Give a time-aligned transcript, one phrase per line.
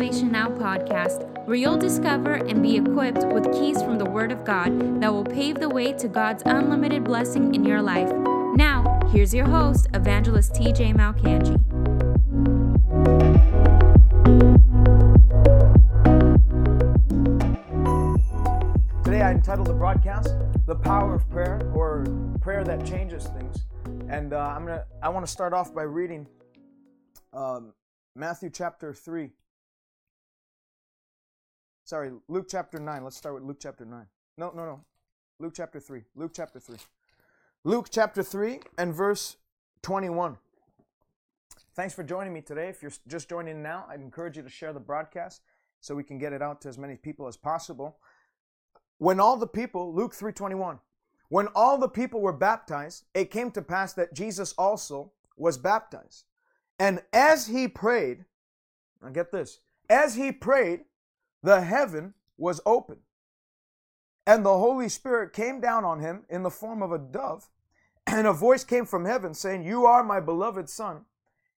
[0.00, 4.46] Salvation Now podcast, where you'll discover and be equipped with keys from the Word of
[4.46, 8.10] God that will pave the way to God's unlimited blessing in your life.
[8.56, 11.54] Now, here's your host, Evangelist TJ Malcanji.
[19.04, 22.06] Today I entitled the broadcast "The Power of Prayer" or
[22.40, 23.66] "Prayer That Changes Things,"
[24.08, 26.26] and uh, I'm gonna I want to start off by reading
[27.34, 27.74] um,
[28.14, 29.32] Matthew chapter three.
[31.90, 33.02] Sorry, Luke chapter nine.
[33.02, 34.06] Let's start with Luke chapter nine.
[34.38, 34.84] No, no, no.
[35.40, 36.02] Luke chapter three.
[36.14, 36.76] Luke chapter three.
[37.64, 39.38] Luke chapter three and verse
[39.82, 40.36] twenty-one.
[41.74, 42.68] Thanks for joining me today.
[42.68, 45.42] If you're just joining now, I'd encourage you to share the broadcast
[45.80, 47.98] so we can get it out to as many people as possible
[48.98, 50.78] when all the people luke 3.21
[51.30, 56.26] when all the people were baptized it came to pass that jesus also was baptized
[56.78, 58.26] and as he prayed
[59.02, 60.80] now get this as he prayed
[61.42, 62.98] the heaven was open
[64.26, 67.48] and the holy spirit came down on him in the form of a dove
[68.06, 71.04] and a voice came from heaven saying you are my beloved son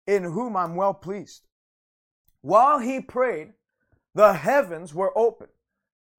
[0.07, 1.47] in whom i'm well pleased
[2.41, 3.53] while he prayed
[4.15, 5.49] the heavens were open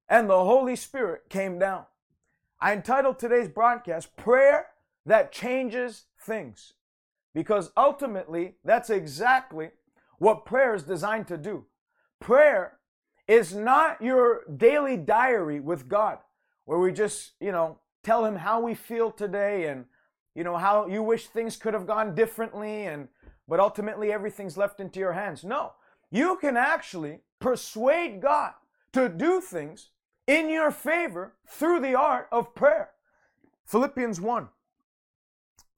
[0.08, 1.84] and the Holy Spirit came down.
[2.60, 4.68] I entitled today's broadcast Prayer
[5.06, 6.74] That Changes Things
[7.34, 9.70] because ultimately that's exactly
[10.18, 11.66] what prayer is designed to do.
[12.20, 12.78] Prayer
[13.26, 16.18] is not your daily diary with God
[16.64, 19.86] where we just, you know, tell him how we feel today and
[20.34, 23.08] you know how you wish things could have gone differently and
[23.46, 25.44] but ultimately everything's left into your hands.
[25.44, 25.72] No.
[26.10, 28.52] You can actually persuade God
[28.92, 29.90] to do things
[30.26, 32.90] in your favor through the art of prayer.
[33.66, 34.48] Philippians 1.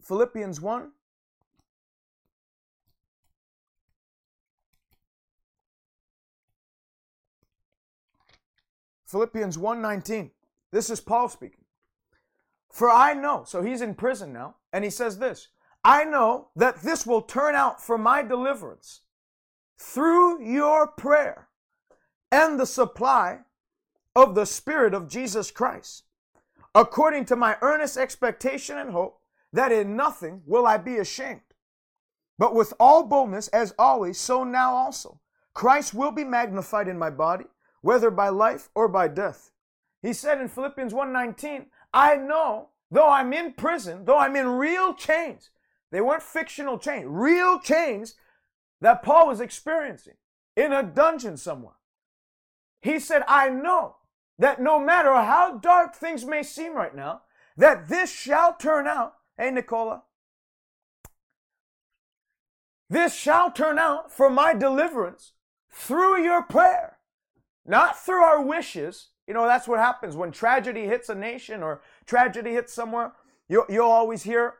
[0.02, 0.92] Philippians 1.
[9.06, 10.30] Philippians 1:19.
[10.72, 11.64] This is Paul speaking.
[12.70, 15.48] For I know, so he's in prison now, and he says this,
[15.84, 19.02] I know that this will turn out for my deliverance
[19.78, 21.48] through your prayer
[22.32, 23.40] and the supply
[24.14, 26.04] of the Spirit of Jesus Christ,
[26.74, 29.20] according to my earnest expectation and hope
[29.52, 31.40] that in nothing will I be ashamed.
[32.38, 35.20] But with all boldness, as always, so now also,
[35.54, 37.46] Christ will be magnified in my body,
[37.82, 39.50] whether by life or by death.
[40.02, 44.94] He said in Philippians 1:19, I know, though I'm in prison, though I'm in real
[44.94, 45.50] chains,
[45.90, 48.14] they weren't fictional chains, real chains
[48.80, 50.16] that Paul was experiencing
[50.54, 51.76] in a dungeon somewhere.
[52.80, 53.96] He said, I know
[54.38, 57.22] that no matter how dark things may seem right now,
[57.56, 59.14] that this shall turn out.
[59.38, 60.02] Hey, Nicola.
[62.88, 65.32] This shall turn out for my deliverance
[65.70, 66.95] through your prayer,
[67.66, 69.08] not through our wishes.
[69.26, 73.12] You know, that's what happens when tragedy hits a nation or tragedy hits somewhere.
[73.48, 74.54] You, you'll always hear,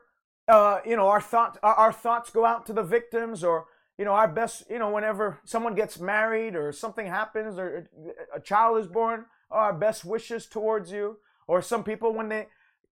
[0.47, 3.65] uh, you know, our thoughts, our, our thoughts go out to the victims or,
[3.97, 7.89] you know, our best, you know, whenever someone gets married or something happens or
[8.35, 11.17] a child is born, our best wishes towards you.
[11.47, 12.47] Or some people, when they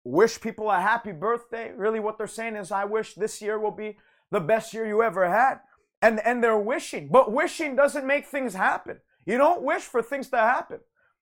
[0.06, 3.72] wish people a happy birthday, really what they're saying is, I wish this year will
[3.72, 3.98] be
[4.32, 5.60] the best year you ever had.
[6.02, 9.00] And, and they're wishing, but wishing doesn't make things happen.
[9.26, 10.80] You don't wish for things to happen.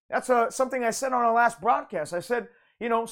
[0.09, 2.13] That's a, something I said on our last broadcast.
[2.13, 2.47] I said,
[2.79, 3.07] you know,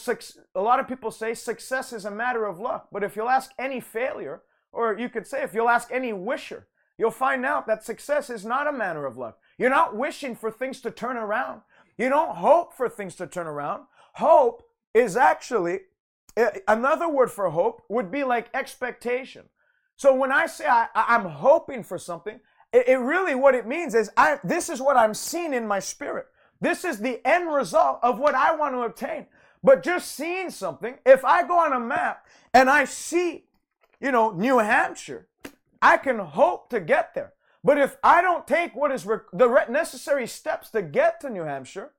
[0.55, 2.87] a lot of people say success is a matter of luck.
[2.91, 4.41] But if you'll ask any failure,
[4.71, 8.45] or you could say if you'll ask any wisher, you'll find out that success is
[8.45, 9.39] not a matter of luck.
[9.57, 11.61] You're not wishing for things to turn around.
[11.97, 13.83] You don't hope for things to turn around.
[14.13, 14.63] Hope
[14.93, 15.81] is actually
[16.35, 19.43] eh, another word for hope would be like expectation.
[19.95, 22.39] So when I say I, am hoping for something,
[22.73, 25.79] it, it, really what it means is I this is what I'm seeing in my
[25.79, 26.27] spirit.
[26.59, 29.25] This is the end result of what I want to obtain.
[29.63, 33.45] But just seeing something, if I go on a map and I see,
[33.99, 35.27] you know, New Hampshire,
[35.81, 37.33] I can hope to get there.
[37.63, 41.29] But if I don't take what is rec- the re- necessary steps to get to
[41.29, 41.91] New Hampshire,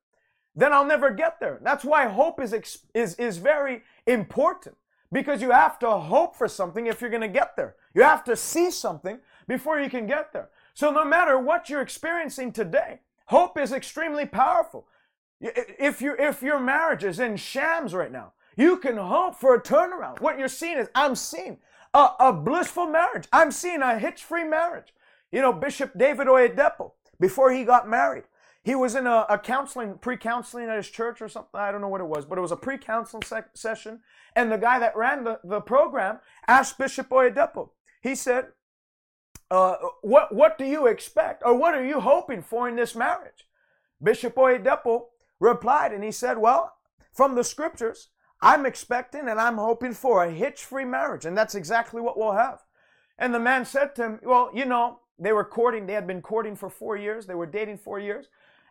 [0.56, 1.60] then I'll never get there.
[1.62, 4.76] That's why hope is ex- is is very important
[5.12, 7.76] because you have to hope for something if you're going to get there.
[7.94, 10.48] You have to see something before you can get there.
[10.74, 14.86] So no matter what you're experiencing today, hope is extremely powerful.
[15.40, 19.60] If you if your marriage is in shams right now, you can hope for a
[19.60, 20.20] turnaround.
[20.20, 21.58] What you're seeing is I'm seeing
[21.94, 23.26] a, a blissful marriage.
[23.32, 24.94] I'm seeing a hitch-free marriage.
[25.30, 28.24] You know, Bishop David Oyedepo, before he got married,
[28.62, 31.58] he was in a, a counseling, pre-counseling at his church or something.
[31.58, 34.00] I don't know what it was, but it was a pre-counseling se- session.
[34.36, 37.70] And the guy that ran the, the program asked Bishop Oyedepo,
[38.00, 38.48] he said,
[39.52, 43.46] uh, what, what do you expect or what are you hoping for in this marriage?
[44.02, 45.08] Bishop Oyedepo
[45.40, 46.72] replied and he said, Well,
[47.12, 48.08] from the scriptures,
[48.40, 51.26] I'm expecting and I'm hoping for a hitch free marriage.
[51.26, 52.60] And that's exactly what we'll have.
[53.18, 56.22] And the man said to him, Well, you know, they were courting, they had been
[56.22, 58.28] courting for four years, they were dating four years.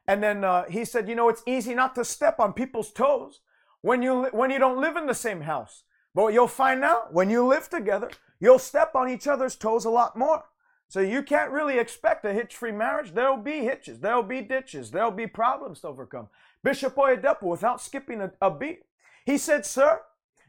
[0.07, 3.41] And then uh, he said, You know, it's easy not to step on people's toes
[3.81, 5.83] when you, when you don't live in the same house.
[6.15, 9.91] But you'll find out when you live together, you'll step on each other's toes a
[9.91, 10.45] lot more.
[10.91, 13.13] So you can't really expect a hitch-free marriage.
[13.13, 16.27] There'll be hitches, there'll be ditches, there'll be problems to overcome.
[16.65, 18.81] Bishop Oyedepo, without skipping a, a beat,
[19.25, 20.01] he said, Sir,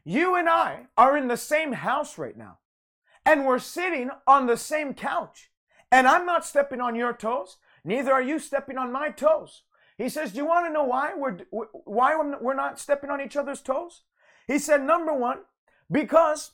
[0.03, 2.57] you and I are in the same house right now,
[3.25, 5.49] and we're sitting on the same couch,
[5.89, 7.55] and I'm not stepping on your toes,
[7.85, 9.61] neither are you stepping on my toes.
[9.97, 11.37] He says, Do you want to know why we're,
[11.85, 14.01] why we're not stepping on each other's toes?
[14.45, 15.43] He said, Number one,
[15.89, 16.51] because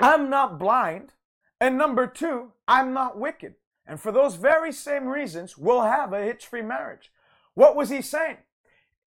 [0.00, 1.12] I'm not blind
[1.60, 3.54] and number two, I'm not wicked.
[3.86, 7.12] And for those very same reasons, we'll have a hitch free marriage.
[7.54, 8.38] What was he saying?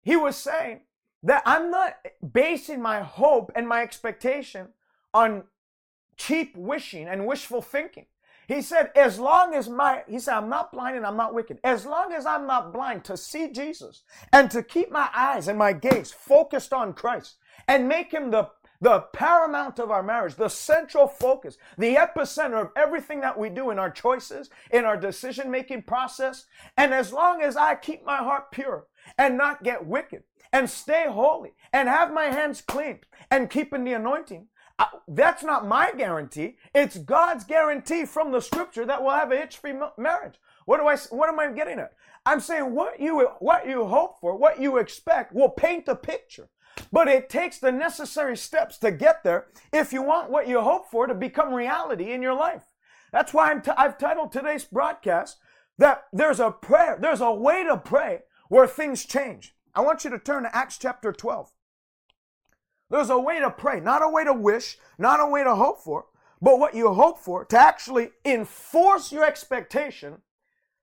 [0.02, 0.82] He was saying
[1.24, 1.96] that I'm not
[2.32, 4.70] basing my hope and my expectation
[5.14, 5.44] on
[6.16, 8.06] cheap wishing and wishful thinking.
[8.48, 11.60] He said, as long as my, he said, I'm not blind and I'm not wicked.
[11.64, 14.02] As long as I'm not blind to see Jesus
[14.34, 17.36] and to keep my eyes and my gaze focused on Christ
[17.68, 18.50] and make him the
[18.82, 23.70] the paramount of our marriage, the central focus, the epicenter of everything that we do
[23.70, 26.46] in our choices, in our decision making process.
[26.78, 28.88] And as long as I keep my heart pure
[29.18, 33.00] and not get wicked and stay holy and have my hands clean
[33.30, 34.48] and keeping the anointing,
[34.80, 36.56] uh, that's not my guarantee.
[36.74, 40.36] It's God's guarantee from the scripture that we'll have a hitch-free marriage.
[40.66, 40.96] What do I?
[41.10, 41.94] What am I getting at?
[42.30, 46.50] I'm saying what you what you hope for, what you expect, will paint a picture
[46.92, 50.90] but it takes the necessary steps to get there if you want what you hope
[50.90, 52.64] for to become reality in your life.
[53.12, 55.38] That's why i t- I've titled today's broadcast
[55.78, 59.56] that there's a prayer, there's a way to pray where things change.
[59.74, 61.52] I want you to turn to Acts chapter 12.
[62.90, 65.80] There's a way to pray, not a way to wish, not a way to hope
[65.80, 66.06] for,
[66.42, 70.22] but what you hope for to actually enforce your expectation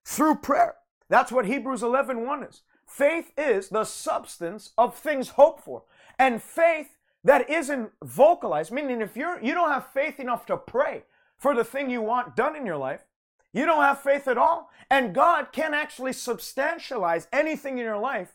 [0.05, 0.77] through prayer.
[1.09, 2.63] That's what Hebrews 11 1 is.
[2.87, 5.83] Faith is the substance of things hoped for.
[6.19, 11.05] And faith that isn't vocalized, meaning if you're you don't have faith enough to pray
[11.37, 13.05] for the thing you want done in your life,
[13.53, 14.71] you don't have faith at all.
[14.91, 18.35] And God can't actually substantialize anything in your life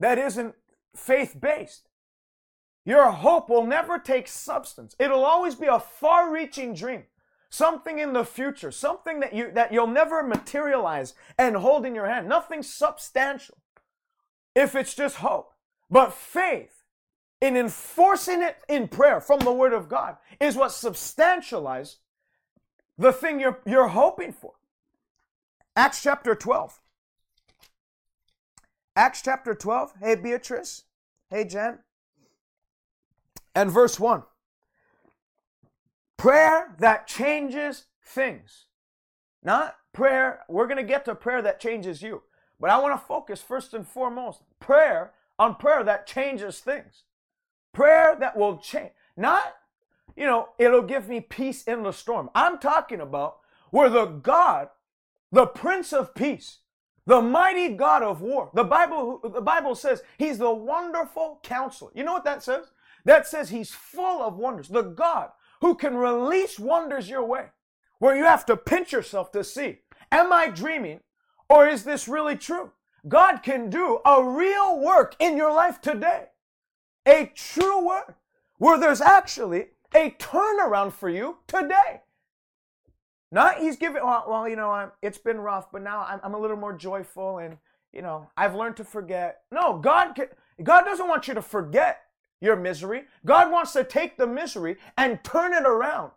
[0.00, 0.54] that isn't
[0.94, 1.88] faith based.
[2.84, 4.96] Your hope will never take substance.
[4.98, 7.04] It'll always be a far reaching dream
[7.50, 12.06] something in the future, something that you that you'll never materialize and hold in your
[12.06, 13.58] hand, nothing substantial.
[14.54, 15.52] If it's just hope,
[15.90, 16.84] but faith
[17.40, 21.96] in enforcing it in prayer from the word of God is what substantializes
[22.96, 24.54] the thing you're you're hoping for.
[25.76, 26.80] Acts chapter 12.
[28.96, 29.94] Acts chapter 12.
[30.00, 30.84] Hey Beatrice.
[31.30, 31.78] Hey Jen.
[33.54, 34.22] And verse 1.
[36.18, 38.66] Prayer that changes things.
[39.42, 42.22] Not prayer, we're going to get to prayer that changes you.
[42.60, 47.04] But I want to focus first and foremost prayer on prayer that changes things.
[47.72, 48.90] Prayer that will change.
[49.16, 49.54] Not,
[50.16, 52.30] you know, it'll give me peace in the storm.
[52.34, 53.38] I'm talking about
[53.70, 54.70] where the God,
[55.30, 56.58] the Prince of Peace,
[57.06, 58.50] the mighty God of war.
[58.54, 61.92] The Bible, the Bible says he's the wonderful counselor.
[61.94, 62.66] You know what that says?
[63.04, 64.68] That says he's full of wonders.
[64.68, 67.46] The God who can release wonders your way
[67.98, 69.78] where you have to pinch yourself to see,
[70.12, 71.00] am I dreaming
[71.48, 72.72] or is this really true?
[73.06, 76.26] God can do a real work in your life today.
[77.06, 78.16] A true work
[78.58, 82.02] where there's actually a turnaround for you today.
[83.30, 86.34] Not he's giving, well, well you know, I'm, it's been rough, but now I'm, I'm
[86.34, 87.56] a little more joyful and,
[87.92, 89.42] you know, I've learned to forget.
[89.50, 90.26] No, God, can,
[90.62, 92.02] God doesn't want you to forget
[92.40, 93.04] your misery.
[93.24, 96.12] God wants to take the misery and turn it around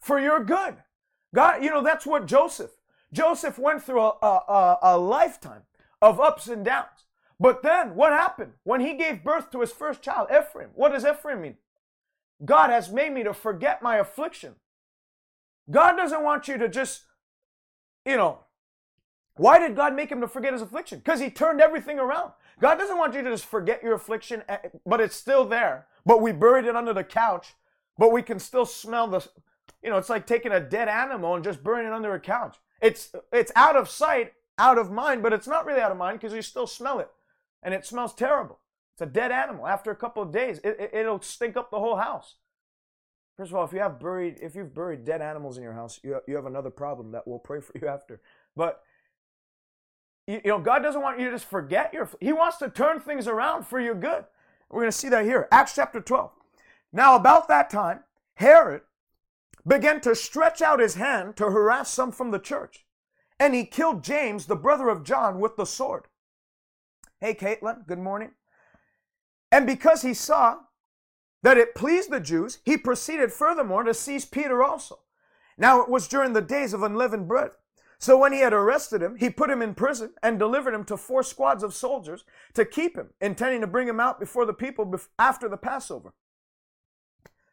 [0.00, 0.76] for your good.
[1.34, 2.70] God, you know, that's what Joseph,
[3.12, 5.62] Joseph went through a, a, a, lifetime
[6.00, 7.04] of ups and downs.
[7.38, 8.52] But then what happened?
[8.64, 11.56] When he gave birth to his first child, Ephraim, what does Ephraim mean?
[12.44, 14.54] God has made me to forget my affliction.
[15.70, 17.02] God doesn't want you to just,
[18.04, 18.40] you know,
[19.36, 20.98] why did God make him to forget his affliction?
[20.98, 22.32] Because he turned everything around.
[22.60, 25.86] God doesn't want you to just forget your affliction, eh, but it's still there.
[26.04, 27.54] But we buried it under the couch,
[27.98, 29.26] but we can still smell the,
[29.82, 32.56] you know, it's like taking a dead animal and just burning it under a couch.
[32.80, 36.18] It's it's out of sight, out of mind, but it's not really out of mind
[36.18, 37.08] because you still smell it,
[37.62, 38.58] and it smells terrible.
[38.94, 39.66] It's a dead animal.
[39.66, 42.36] After a couple of days, it, it, it'll stink up the whole house.
[43.36, 46.00] First of all, if you have buried, if you've buried dead animals in your house,
[46.02, 48.22] you, you have another problem that we'll pray for you after.
[48.56, 48.82] But
[50.26, 52.08] you, know, God doesn't want you to just forget your.
[52.20, 54.24] He wants to turn things around for your good.
[54.70, 56.30] We're going to see that here, Acts chapter 12.
[56.92, 58.00] Now, about that time,
[58.34, 58.82] Herod
[59.66, 62.84] began to stretch out his hand to harass some from the church,
[63.38, 66.04] and he killed James, the brother of John, with the sword.
[67.20, 68.32] Hey, Caitlin, good morning.
[69.52, 70.58] And because he saw
[71.42, 74.98] that it pleased the Jews, he proceeded furthermore to seize Peter also.
[75.56, 77.52] Now it was during the days of unleavened bread.
[77.98, 80.96] So when he had arrested him, he put him in prison and delivered him to
[80.96, 82.24] four squads of soldiers
[82.54, 86.12] to keep him, intending to bring him out before the people after the Passover.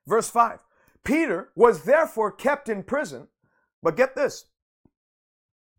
[0.05, 0.59] Verse 5
[1.03, 3.27] Peter was therefore kept in prison,
[3.81, 4.45] but get this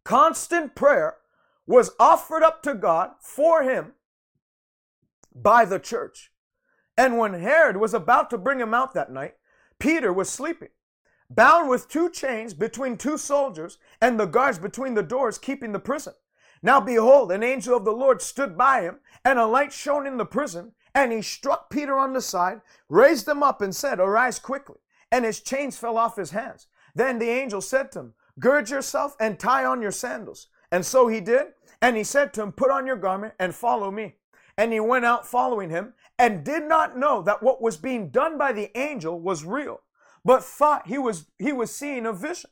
[0.05, 1.17] constant prayer
[1.67, 3.93] was offered up to God for him
[5.35, 6.31] by the church.
[6.97, 9.35] And when Herod was about to bring him out that night,
[9.79, 10.69] Peter was sleeping,
[11.31, 15.79] bound with two chains between two soldiers, and the guards between the doors keeping the
[15.79, 16.15] prison.
[16.63, 20.17] Now behold, an angel of the Lord stood by him, and a light shone in
[20.17, 24.39] the prison, and he struck Peter on the side, raised him up, and said, Arise
[24.39, 24.79] quickly.
[25.11, 26.69] And his chains fell off his hands.
[26.95, 30.49] Then the angel said to him, Gird yourself and tie on your sandals.
[30.71, 31.49] And so he did.
[31.81, 34.17] And he said to him, Put on your garment and follow me.
[34.57, 38.39] And he went out following him and did not know that what was being done
[38.39, 39.81] by the angel was real,
[40.25, 42.51] but thought he was, he was seeing a vision.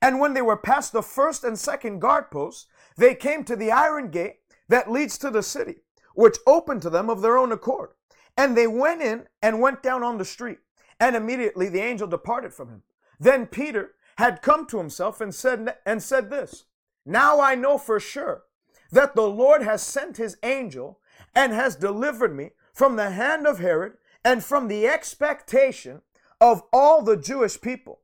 [0.00, 2.66] And when they were past the first and second guard posts,
[2.96, 4.36] they came to the iron gate
[4.68, 5.76] that leads to the city,
[6.14, 7.90] which opened to them of their own accord.
[8.36, 10.58] And they went in and went down on the street.
[10.98, 12.82] And immediately the angel departed from him.
[13.20, 16.64] Then Peter had come to himself and said, and said this,
[17.04, 18.44] Now I know for sure
[18.90, 21.00] that the Lord has sent his angel
[21.34, 26.02] and has delivered me from the hand of Herod and from the expectation
[26.42, 28.00] of all the Jewish people.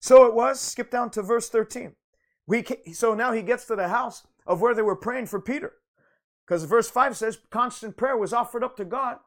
[0.00, 1.92] So it was, skip down to verse 13.
[2.46, 2.64] We,
[2.94, 5.74] so now he gets to the house of where they were praying for Peter.
[6.46, 9.18] Because verse 5 says constant prayer was offered up to God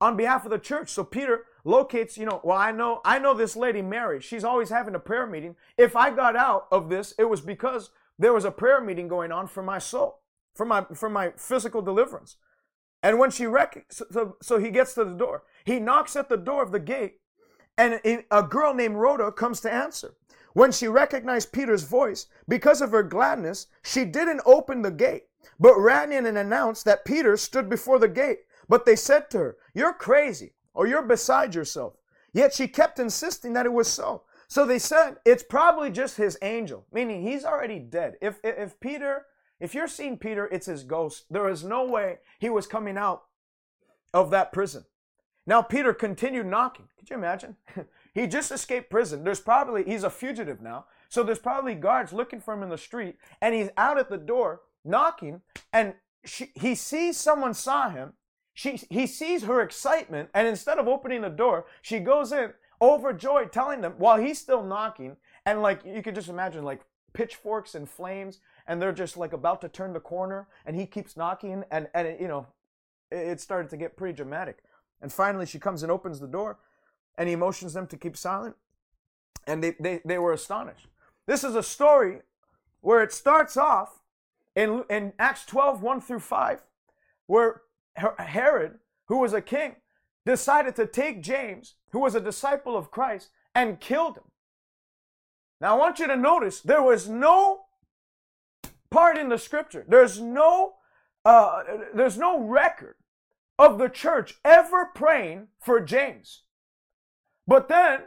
[0.00, 0.90] on behalf of the church.
[0.90, 4.20] So Peter locates, you know, well, I know, I know this lady Mary.
[4.20, 5.56] She's always having a prayer meeting.
[5.76, 9.32] If I got out of this, it was because there was a prayer meeting going
[9.32, 10.20] on for my soul,
[10.54, 12.36] for my for my physical deliverance.
[13.02, 15.42] And when she rec- so, so he gets to the door.
[15.64, 17.20] He knocks at the door of the gate,
[17.78, 20.14] and a girl named Rhoda comes to answer.
[20.52, 25.24] When she recognized Peter's voice, because of her gladness, she didn't open the gate,
[25.60, 28.40] but ran in and announced that Peter stood before the gate.
[28.68, 31.94] But they said to her, You're crazy, or you're beside yourself.
[32.32, 34.22] Yet she kept insisting that it was so.
[34.48, 38.16] So they said, It's probably just his angel, meaning he's already dead.
[38.22, 39.26] If, if Peter
[39.58, 41.24] if you're seeing Peter, it's his ghost.
[41.30, 43.24] There is no way he was coming out
[44.12, 44.84] of that prison.
[45.46, 46.88] Now, Peter continued knocking.
[46.98, 47.56] Could you imagine?
[48.14, 49.24] he just escaped prison.
[49.24, 50.86] There's probably, he's a fugitive now.
[51.08, 54.18] So there's probably guards looking for him in the street, and he's out at the
[54.18, 58.14] door knocking, and she, he sees someone saw him.
[58.54, 63.52] She, he sees her excitement, and instead of opening the door, she goes in overjoyed,
[63.52, 66.80] telling them while he's still knocking, and like you could just imagine, like
[67.16, 71.16] pitchforks and flames and they're just like about to turn the corner and he keeps
[71.16, 72.46] knocking and and it, you know
[73.10, 74.58] it started to get pretty dramatic
[75.00, 76.58] and finally she comes and opens the door
[77.18, 78.56] and he motions them to keep silent
[79.46, 80.88] and they, they, they were astonished
[81.26, 82.20] this is a story
[82.80, 84.00] where it starts off
[84.54, 86.62] in, in acts 12 1 through 5
[87.26, 87.62] where
[88.18, 89.76] herod who was a king
[90.24, 94.24] decided to take james who was a disciple of christ and killed him
[95.60, 97.66] now i want you to notice there was no
[98.90, 99.84] part in the scripture.
[99.86, 100.74] There's no
[101.24, 101.62] uh,
[101.94, 102.94] there's no record
[103.58, 106.42] of the church ever praying for James.
[107.46, 108.00] But then,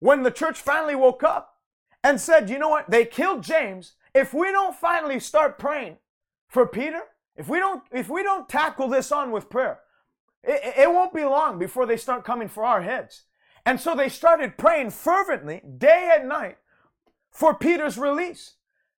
[0.00, 1.56] when the church finally woke up
[2.02, 3.94] and said, you know what, they killed James.
[4.14, 5.98] If we don't finally start praying
[6.48, 7.02] for Peter,
[7.36, 9.80] if we don't, if we don't tackle this on with prayer,
[10.42, 13.22] it, it won't be long before they start coming for our heads.
[13.66, 16.58] And so they started praying fervently, day and night,
[17.30, 18.54] for Peter's release.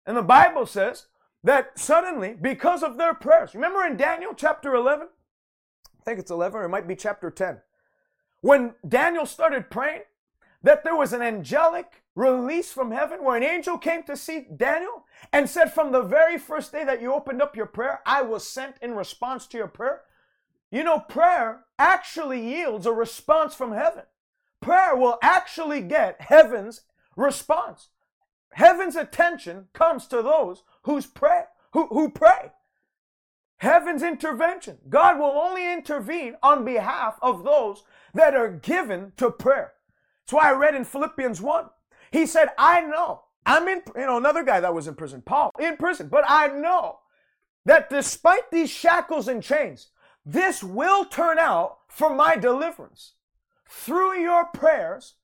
[0.04, 1.06] And the Bible says
[1.42, 5.08] that suddenly, because of their prayers, remember in Daniel chapter 11?
[6.00, 7.58] I think it's 11, or it might be chapter 10.
[8.40, 10.02] When Daniel started praying,
[10.62, 15.04] that there was an angelic release from heaven where an angel came to see Daniel
[15.32, 18.46] and said, From the very first day that you opened up your prayer, I was
[18.46, 20.02] sent in response to your prayer.
[20.70, 24.04] You know, prayer actually yields a response from heaven.
[24.60, 26.82] Prayer will actually get heaven's
[27.16, 27.88] response.
[28.52, 32.50] Heaven's attention comes to those who's pray, who, who pray.
[33.58, 34.78] Heaven's intervention.
[34.88, 37.82] God will only intervene on behalf of those
[38.14, 39.72] that are given to prayer.
[40.24, 41.64] That's why I read in Philippians 1.
[42.12, 43.24] He said, I know.
[43.44, 46.48] I'm in, you know, another guy that was in prison, Paul, in prison, but I
[46.48, 47.00] know
[47.64, 49.88] that despite these shackles and chains,
[50.24, 53.14] this will turn out for my deliverance
[53.68, 55.14] through your prayers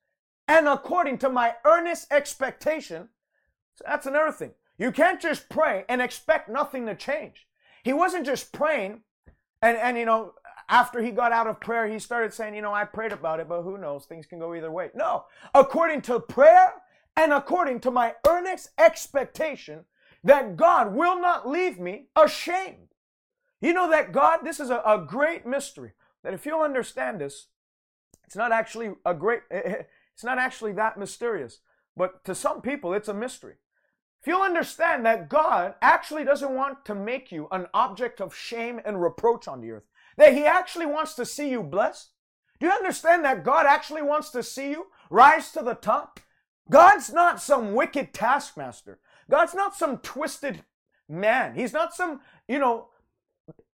[0.49, 3.11] and according to my earnest expectation.
[3.77, 4.53] So that's another thing.
[4.79, 7.47] You can't just pray and expect nothing to change.
[7.85, 9.03] He wasn't just praying
[9.65, 10.35] and, and you know,
[10.69, 13.49] after he got out of prayer, he started saying, you know, I prayed about it,
[13.49, 14.05] but who knows?
[14.05, 14.91] Things can go either way.
[14.95, 15.25] No,
[15.55, 16.75] according to prayer
[17.17, 19.87] and according to my earnest expectation
[20.23, 22.89] that God will not leave me ashamed.
[23.63, 25.93] You know that God, this is a, a great mystery.
[26.23, 27.47] That if you'll understand this,
[28.25, 31.61] it's not actually a great, it's not actually that mysterious.
[31.97, 33.55] But to some people, it's a mystery.
[34.25, 38.81] If you'll understand that God actually doesn't want to make you an object of shame
[38.83, 39.83] and reproach on the earth,
[40.17, 42.09] that He actually wants to see you blessed.
[42.59, 46.21] Do you understand that God actually wants to see you rise to the top?
[46.71, 48.99] God's not some wicked taskmaster.
[49.31, 50.65] God's not some twisted
[51.07, 51.55] man.
[51.55, 52.89] He's not some, you know,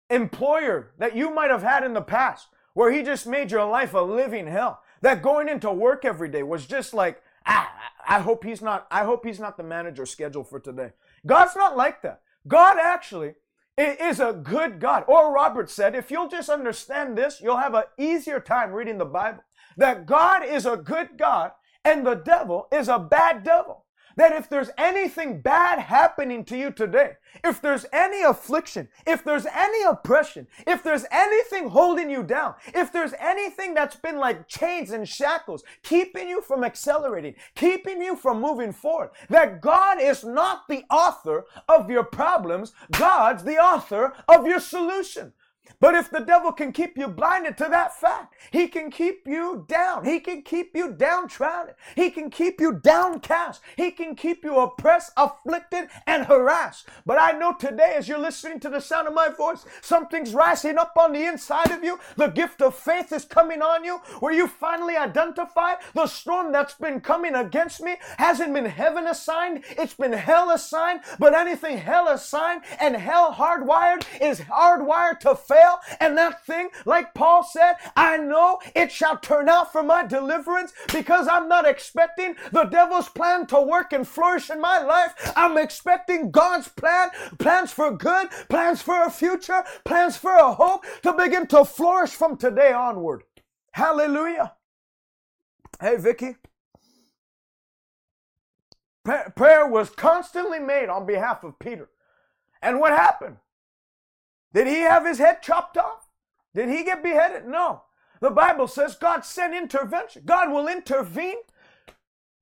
[0.08, 3.92] employer that you might have had in the past where he just made your life
[3.92, 4.80] a living hell.
[5.02, 7.72] That going into work every day was just like, ah,
[8.06, 10.92] I hope he's not, I hope he's not the manager scheduled for today.
[11.26, 12.20] God's not like that.
[12.46, 13.34] God actually
[13.76, 15.04] is a good God.
[15.08, 19.04] Oral Roberts said, if you'll just understand this, you'll have an easier time reading the
[19.04, 19.42] Bible.
[19.76, 21.52] That God is a good God
[21.84, 23.84] and the devil is a bad devil
[24.18, 27.12] that if there's anything bad happening to you today,
[27.44, 32.92] if there's any affliction, if there's any oppression, if there's anything holding you down, if
[32.92, 38.40] there's anything that's been like chains and shackles, keeping you from accelerating, keeping you from
[38.40, 44.46] moving forward, that God is not the author of your problems, God's the author of
[44.48, 45.32] your solution.
[45.80, 49.64] But if the devil can keep you blinded to that fact, he can keep you
[49.68, 50.04] down.
[50.04, 51.74] He can keep you downtrodden.
[51.94, 53.60] He can keep you downcast.
[53.76, 56.88] He can keep you oppressed, afflicted, and harassed.
[57.06, 60.78] But I know today, as you're listening to the sound of my voice, something's rising
[60.78, 62.00] up on the inside of you.
[62.16, 66.74] The gift of faith is coming on you, where you finally identify the storm that's
[66.74, 71.00] been coming against me hasn't been heaven assigned, it's been hell assigned.
[71.18, 75.78] But anything hell assigned and hell hardwired is hardwired to fail fail.
[76.00, 80.72] And that thing, like Paul said, I know it shall turn out for my deliverance
[80.92, 85.32] because I'm not expecting the devil's plan to work and flourish in my life.
[85.36, 90.84] I'm expecting God's plan, plans for good, plans for a future, plans for a hope
[91.02, 93.24] to begin to flourish from today onward.
[93.72, 94.54] Hallelujah.
[95.80, 96.36] Hey, Vicky.
[99.36, 101.88] Prayer was constantly made on behalf of Peter.
[102.60, 103.36] And what happened?
[104.52, 106.08] Did he have his head chopped off?
[106.54, 107.46] Did he get beheaded?
[107.46, 107.82] No.
[108.20, 110.22] The Bible says God sent intervention.
[110.24, 111.36] God will intervene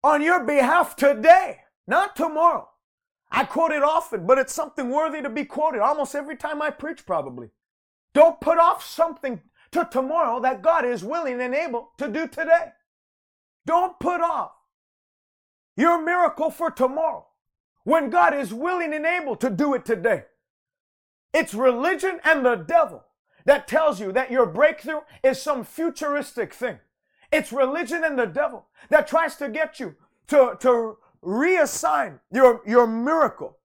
[0.02, 2.68] on your behalf today, not tomorrow.
[3.30, 6.70] I quote it often, but it's something worthy to be quoted almost every time I
[6.70, 7.50] preach, probably.
[8.14, 9.42] Don't put off something
[9.72, 12.72] to tomorrow that God is willing and able to do today.
[13.66, 14.52] Don't put off
[15.76, 17.26] your miracle for tomorrow
[17.84, 20.24] when God is willing and able to do it today.
[21.36, 23.04] It's religion and the devil
[23.44, 26.78] that tells you that your breakthrough is some futuristic thing.
[27.30, 29.96] It's religion and the devil that tries to get you
[30.28, 33.58] to, to reassign your, your miracle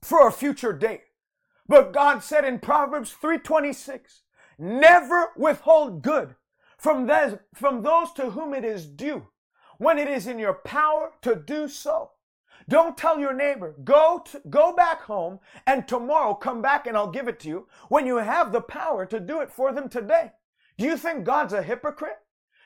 [0.00, 1.02] for a future date.
[1.68, 4.22] But God said in Proverbs 326,
[4.58, 6.36] never withhold good
[6.78, 9.26] from, those, from those to whom it is due
[9.76, 12.12] when it is in your power to do so.
[12.68, 17.10] Don't tell your neighbor, go, to, go back home and tomorrow come back and I'll
[17.10, 20.32] give it to you when you have the power to do it for them today.
[20.78, 22.18] Do you think God's a hypocrite?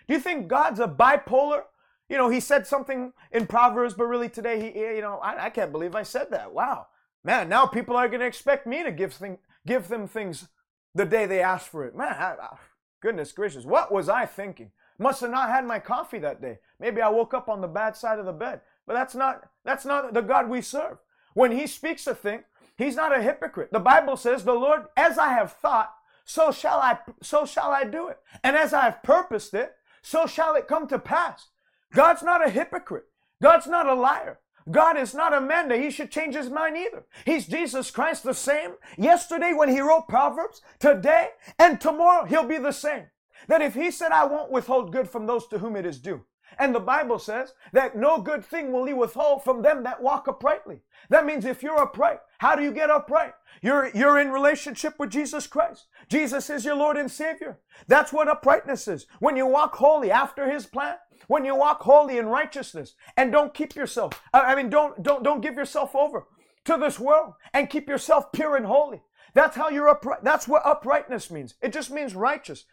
[0.07, 1.63] Do you think God's a bipolar?
[2.09, 5.51] You know, he said something in Proverbs, but really today, he, you know, I, I
[5.51, 6.53] can't believe I said that.
[6.53, 6.87] Wow.
[7.25, 10.49] Man, now people are going to expect me to give, thing, give them things
[10.95, 11.97] the day they ask for it.
[11.97, 12.57] Man, I, I,
[13.01, 14.71] goodness gracious, what was I thinking?
[14.99, 16.59] Must have not had my coffee that day.
[16.81, 18.61] Maybe I woke up on the bad side of the bed.
[18.87, 20.99] But that's not that's not the God we serve.
[21.35, 22.45] When he speaks a thing,
[22.77, 23.73] he's not a hypocrite.
[23.73, 25.93] The Bible says, "The Lord, as I have thought,
[26.25, 28.19] so shall I so shall I do it.
[28.43, 31.49] And as I have purposed it, so shall it come to pass."
[31.93, 33.07] God's not a hypocrite.
[33.43, 34.41] God's not a liar.
[34.71, 37.07] God is not a man that he should change his mind either.
[37.25, 42.59] He's Jesus Christ the same yesterday when he wrote Proverbs, today and tomorrow he'll be
[42.59, 43.07] the same.
[43.47, 46.25] That if he said, I won't withhold good from those to whom it is due,
[46.59, 50.27] And the Bible says that no good thing will he withhold from them that walk
[50.29, 50.81] uprightly.
[51.11, 53.35] That means if you're upright, how do you get upright?
[53.63, 55.87] You're, you're in relationship with Jesus Christ.
[56.09, 57.59] Jesus is your Lord and Savior.
[57.89, 59.07] That's what uprightness is.
[59.21, 60.97] When you walk holy after his plan,
[61.29, 65.41] when you walk holy in righteousness and don't keep yourself, I mean, don't, don't, don't
[65.41, 66.27] give yourself over
[66.65, 69.03] to this world and keep yourself pure and holy.
[69.35, 70.25] That's how you're upright.
[70.25, 71.55] That's what uprightness means.
[71.61, 72.65] It just means righteous.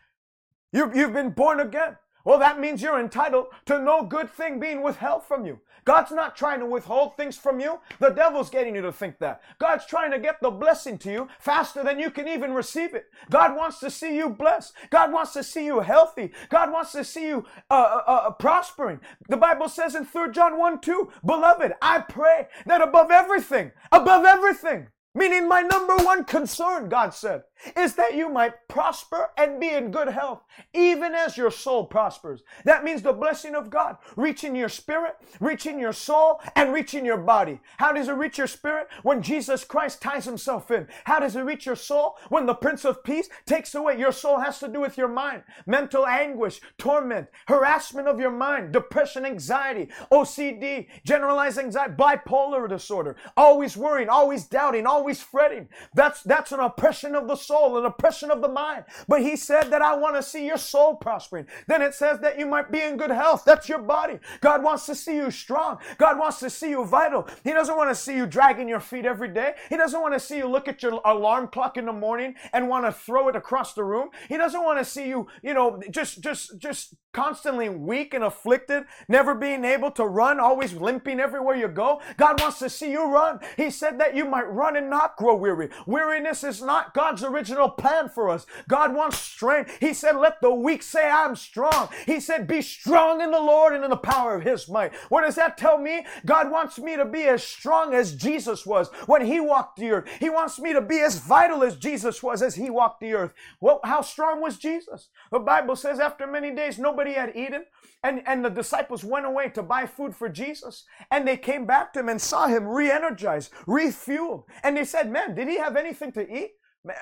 [0.72, 1.98] You've, you've been born again.
[2.26, 5.60] Well, that means you're entitled to no good thing being withheld from you.
[5.86, 7.80] God's not trying to withhold things from you.
[8.00, 9.42] The devil's getting you to think that.
[9.60, 13.08] God's trying to get the blessing to you faster than you can even receive it.
[13.30, 14.74] God wants to see you blessed.
[14.90, 16.32] God wants to see you healthy.
[16.50, 17.74] God wants to see you uh,
[18.08, 19.02] uh, uh, prospering.
[19.28, 24.24] The Bible says in 3 John 1 2, Beloved, I pray that above everything, above
[24.24, 27.44] everything, Meaning, my number one concern, God said,
[27.76, 32.44] is that you might prosper and be in good health, even as your soul prospers.
[32.66, 37.18] That means the blessing of God reaching your spirit, reaching your soul, and reaching your
[37.18, 37.60] body.
[37.78, 38.88] How does it reach your spirit?
[39.04, 40.88] When Jesus Christ ties himself in.
[41.06, 42.18] How does it reach your soul?
[42.30, 44.00] When the Prince of Peace takes away.
[44.00, 45.44] Your soul has to do with your mind.
[45.66, 53.78] Mental anguish, torment, harassment of your mind, depression, anxiety, OCD, generalized anxiety, bipolar disorder, always
[53.78, 55.70] worrying, always doubting, always fretting.
[55.94, 58.86] That's that's an oppression of the soul, an oppression of the mind.
[59.08, 61.48] But he said that I want to see your soul prospering.
[61.68, 63.44] Then it says that you might be in good health.
[63.46, 64.20] That's your body.
[64.42, 65.78] God wants to see you strong.
[65.98, 67.28] God wants to see you vital.
[67.44, 69.54] He doesn't want to see you dragging your feet every day.
[69.70, 72.70] He doesn't want to see you look at your alarm clock in the morning and
[72.70, 74.10] want to throw it across the room.
[74.30, 78.84] He doesn't want to see you, you know, just just just constantly weak and afflicted,
[79.08, 82.02] never being able to run, always limping everywhere you go.
[82.18, 83.40] God wants to see you run.
[83.56, 85.70] He said that you might run and not grow weary.
[85.86, 88.46] Weariness is not God's original plan for us.
[88.68, 89.78] God wants strength.
[89.80, 91.90] He said, Let the weak say, I'm strong.
[92.06, 94.94] He said, Be strong in the Lord and in the power of His might.
[95.10, 96.06] What does that tell me?
[96.26, 100.10] God wants me to be as strong as Jesus was when He walked the earth.
[100.20, 103.34] He wants me to be as vital as Jesus was as He walked the earth.
[103.60, 105.10] Well, how strong was Jesus?
[105.32, 107.66] The Bible says, after many days, nobody had eaten.
[108.02, 110.86] And, and the disciples went away to buy food for Jesus.
[111.12, 114.46] And they came back to him and saw him re energized, refueled.
[114.64, 116.52] And they said, Man, did he have anything to eat?
[116.88, 116.94] Uh,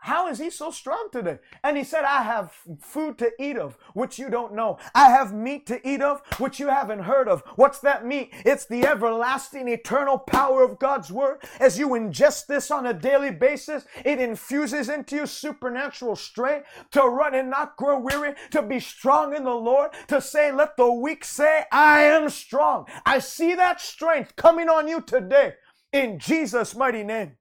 [0.00, 1.38] how is he so strong today?
[1.64, 4.78] And he said, I have food to eat of, which you don't know.
[4.94, 7.42] I have meat to eat of, which you haven't heard of.
[7.56, 8.32] What's that meat?
[8.44, 11.42] It's the everlasting, eternal power of God's word.
[11.58, 17.02] As you ingest this on a daily basis, it infuses into you supernatural strength to
[17.02, 20.92] run and not grow weary, to be strong in the Lord, to say, let the
[20.92, 22.86] weak say, I am strong.
[23.06, 25.54] I see that strength coming on you today
[25.92, 27.36] in Jesus' mighty name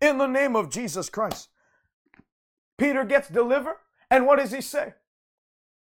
[0.00, 1.48] in the name of Jesus Christ.
[2.76, 3.76] Peter gets delivered,
[4.10, 4.94] and what does he say?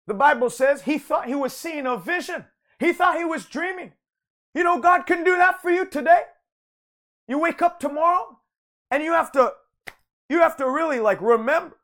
[0.07, 2.47] The Bible says he thought he was seeing a vision.
[2.81, 3.93] He thought he was dreaming.
[4.55, 6.23] You know, God can do that for you today.
[7.29, 8.39] You wake up tomorrow
[8.91, 9.53] and you have to
[10.29, 11.77] you have to really like remember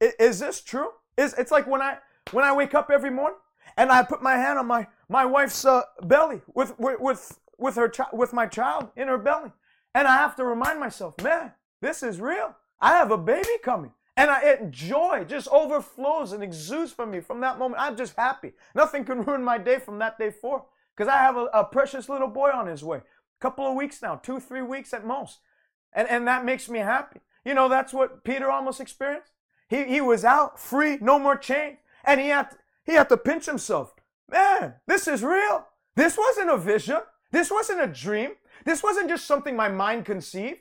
[0.00, 0.90] is this true?
[1.16, 1.98] Is it's like when I
[2.32, 3.38] when I wake up every morning
[3.76, 7.88] and I put my hand on my my wife's uh, belly with with with her
[7.88, 9.52] child with my child in her belly
[9.98, 11.50] and I have to remind myself, man,
[11.82, 12.54] this is real.
[12.80, 13.90] I have a baby coming.
[14.16, 17.82] And I, it, joy just overflows and exudes from me from that moment.
[17.82, 18.52] I'm just happy.
[18.76, 20.62] Nothing can ruin my day from that day forth
[20.96, 22.98] because I have a, a, precious little boy on his way.
[22.98, 25.40] A couple of weeks now, two, three weeks at most.
[25.92, 27.18] And, and that makes me happy.
[27.44, 29.32] You know, that's what Peter almost experienced.
[29.68, 31.78] He, he was out, free, no more chain.
[32.04, 33.94] And he had, to, he had to pinch himself.
[34.30, 35.66] Man, this is real.
[35.96, 36.98] This wasn't a vision.
[37.32, 38.30] This wasn't a dream.
[38.64, 40.60] This wasn't just something my mind conceived.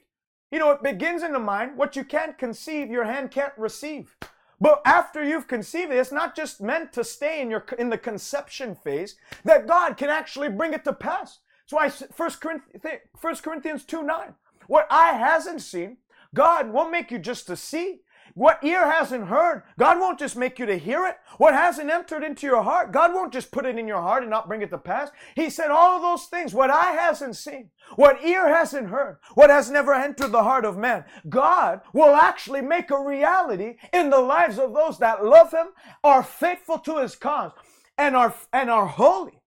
[0.51, 1.77] You know, it begins in the mind.
[1.77, 4.15] What you can't conceive, your hand can't receive.
[4.59, 7.97] But after you've conceived it, it's not just meant to stay in your in the
[7.97, 11.39] conception phase, that God can actually bring it to pass.
[11.69, 14.33] That's why 1 Corinthians, 1 Corinthians 2 9.
[14.67, 15.97] What eye hasn't seen,
[16.33, 18.01] God won't make you just to see.
[18.37, 21.15] What ear hasn't heard, God won't just make you to hear it.
[21.39, 24.29] What hasn't entered into your heart, God won't just put it in your heart and
[24.29, 25.09] not bring it to pass.
[25.35, 29.71] He said all those things, what eye hasn't seen, what ear hasn't heard, what has
[29.71, 34.59] never entered the heart of man, God will actually make a reality in the lives
[34.59, 35.69] of those that love Him,
[36.03, 37.53] are faithful to His cause,
[37.97, 39.41] and are, and are holy,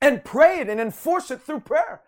[0.00, 2.00] and pray it and enforce it through prayer.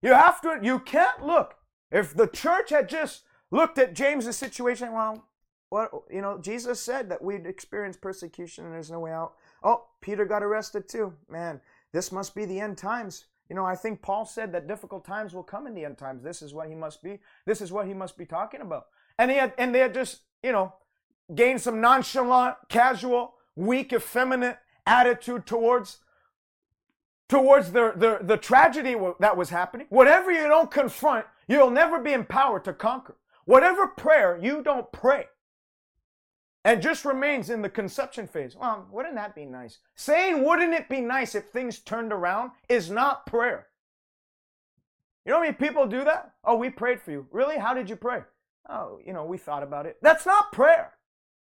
[0.00, 1.56] You have to, you can't look.
[1.92, 4.92] If the church had just looked at James's situation.
[4.92, 5.24] Well,
[5.70, 9.34] what you know, Jesus said that we'd experience persecution and there's no way out.
[9.62, 11.14] Oh, Peter got arrested too.
[11.28, 11.60] Man,
[11.92, 13.26] this must be the end times.
[13.48, 16.22] You know, I think Paul said that difficult times will come in the end times.
[16.22, 17.18] This is what he must be.
[17.46, 18.86] This is what he must be talking about.
[19.18, 20.72] And he had, and they had just, you know,
[21.34, 25.98] gained some nonchalant, casual, weak, effeminate attitude towards
[27.28, 29.86] towards the, the, the tragedy that was happening.
[29.88, 33.14] Whatever you don't confront, you'll never be empowered to conquer.
[33.44, 35.26] Whatever prayer you don't pray
[36.64, 38.54] and just remains in the conception phase.
[38.54, 39.78] Well, wouldn't that be nice?
[39.94, 43.68] Saying, wouldn't it be nice if things turned around is not prayer.
[45.24, 46.32] You know how many people do that?
[46.44, 47.26] Oh, we prayed for you.
[47.30, 47.58] Really?
[47.58, 48.22] How did you pray?
[48.68, 49.96] Oh, you know, we thought about it.
[50.02, 50.94] That's not prayer.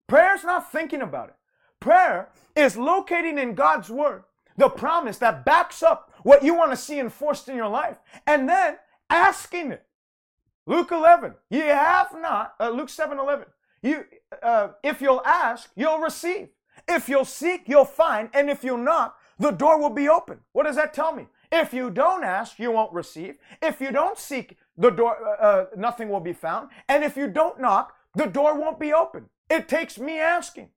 [0.07, 1.35] Prayer is not thinking about it.
[1.79, 4.23] Prayer is locating in God's word
[4.55, 8.49] the promise that backs up what you want to see enforced in your life, and
[8.49, 8.77] then
[9.09, 9.85] asking it.
[10.67, 13.45] Luke 11, ye have not, uh, Luke 7 11,
[13.81, 14.03] you,
[14.43, 16.49] uh, if you'll ask, you'll receive.
[16.87, 18.29] If you'll seek, you'll find.
[18.33, 20.39] And if you'll knock, the door will be open.
[20.51, 21.27] What does that tell me?
[21.51, 23.35] If you don't ask, you won't receive.
[23.61, 26.69] If you don't seek, the door, uh, uh nothing will be found.
[26.89, 29.29] And if you don't knock, the door won't be open.
[29.49, 30.69] It takes me asking.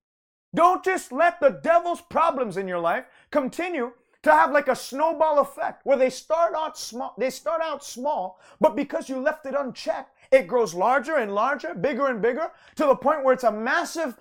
[0.54, 5.38] Don't just let the devil's problems in your life continue to have like a snowball
[5.38, 9.54] effect where they start out small they start out small but because you left it
[9.54, 13.52] unchecked it grows larger and larger bigger and bigger to the point where it's a
[13.52, 14.16] massive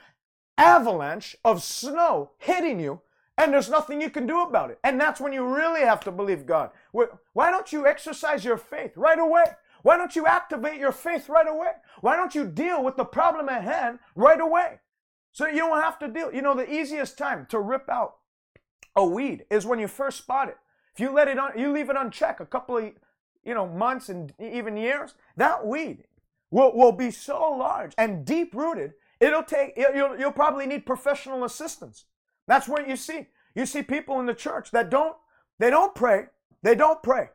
[0.57, 3.01] avalanche of snow hitting you
[3.39, 4.79] and there's nothing you can do about it.
[4.83, 6.71] And that's when you really have to believe god.
[6.91, 9.45] Why don't you exercise your faith right away?
[9.81, 11.71] Why don't you activate your faith right away?
[12.01, 14.81] Why don't you deal with the problem at hand right away?
[15.31, 16.33] So you don't have to deal.
[16.33, 18.15] You know, the easiest time to rip out
[18.95, 20.57] a weed is when you first spot it.
[20.93, 22.91] If you let it on, you leave it unchecked a couple of,
[23.43, 26.03] you know, months and even years, that weed
[26.51, 28.93] will, will be so large and deep rooted.
[29.19, 32.05] It'll take, you'll, you'll probably need professional assistance.
[32.47, 33.27] That's what you see.
[33.55, 35.15] You see people in the church that don't,
[35.57, 36.27] they don't pray.
[36.63, 37.29] They don't pray.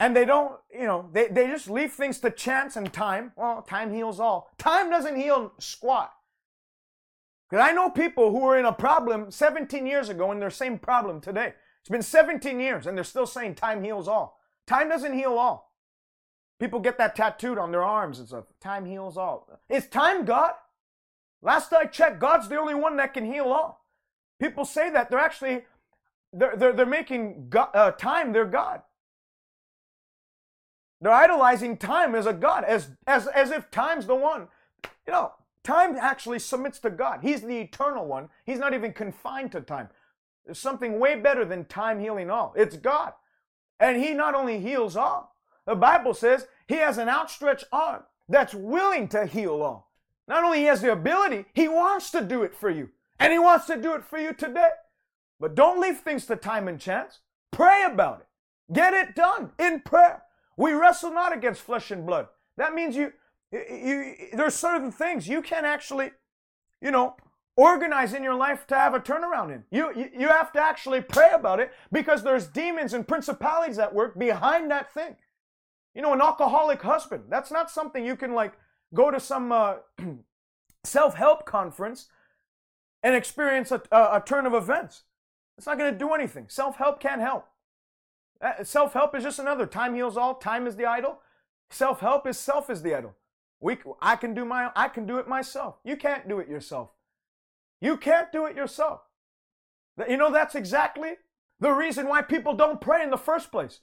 [0.00, 3.32] And they don't, you know, they, they just leave things to chance and time.
[3.36, 4.50] Well, time heals all.
[4.58, 6.12] Time doesn't heal squat.
[7.52, 10.78] Because I know people who were in a problem 17 years ago in their same
[10.78, 11.52] problem today.
[11.80, 14.40] It's been 17 years and they're still saying time heals all.
[14.66, 15.70] Time doesn't heal all.
[16.58, 18.46] People get that tattooed on their arms and stuff.
[18.58, 19.46] Time heals all.
[19.68, 20.52] Is time God?
[21.42, 23.84] Last I checked, God's the only one that can heal all.
[24.40, 25.66] People say that they're actually
[26.32, 28.80] they're they're, they're making God, uh, time their God.
[31.02, 34.48] They're idolizing time as a god, as as as if time's the one.
[35.06, 35.32] You know,
[35.64, 37.20] Time actually submits to God.
[37.22, 38.28] He's the eternal one.
[38.44, 39.88] He's not even confined to time.
[40.44, 42.52] There's something way better than time healing all.
[42.56, 43.12] It's God.
[43.78, 48.54] And He not only heals all, the Bible says He has an outstretched arm that's
[48.54, 49.92] willing to heal all.
[50.26, 52.90] Not only He has the ability, He wants to do it for you.
[53.20, 54.70] And He wants to do it for you today.
[55.38, 57.20] But don't leave things to time and chance.
[57.52, 58.26] Pray about it.
[58.72, 60.22] Get it done in prayer.
[60.56, 62.28] We wrestle not against flesh and blood.
[62.56, 63.12] That means you
[63.52, 66.10] you, there's certain things you can actually,
[66.80, 67.16] you know,
[67.56, 69.64] organize in your life to have a turnaround in.
[69.70, 73.94] You, you, you have to actually pray about it because there's demons and principalities at
[73.94, 75.16] work behind that thing.
[75.94, 78.54] You know, an alcoholic husband, that's not something you can like
[78.94, 79.74] go to some uh,
[80.84, 82.08] self help conference
[83.02, 85.02] and experience a, a, a, turn of events.
[85.58, 86.46] It's not going to do anything.
[86.48, 87.46] Self help can't help.
[88.40, 89.66] Uh, self help is just another.
[89.66, 91.20] Time heals all, time is the idol.
[91.68, 93.14] Self help is self is the idol.
[93.62, 95.76] We, I can do my, I can do it myself.
[95.84, 96.90] You can't do it yourself.
[97.80, 99.02] You can't do it yourself.
[100.08, 101.12] You know, that's exactly
[101.60, 103.80] the reason why people don't pray in the first place.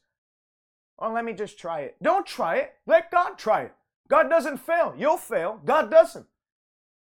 [0.99, 1.95] Oh, let me just try it.
[2.03, 2.73] Don't try it.
[2.85, 3.73] Let God try it.
[4.09, 4.93] God doesn't fail.
[4.97, 5.61] You'll fail.
[5.63, 6.25] God doesn't.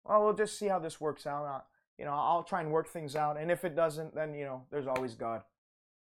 [0.05, 1.65] Well, we'll just see how this works out.
[1.99, 3.37] You know, I'll try and work things out.
[3.37, 5.43] And if it doesn't, then, you know, there's always God.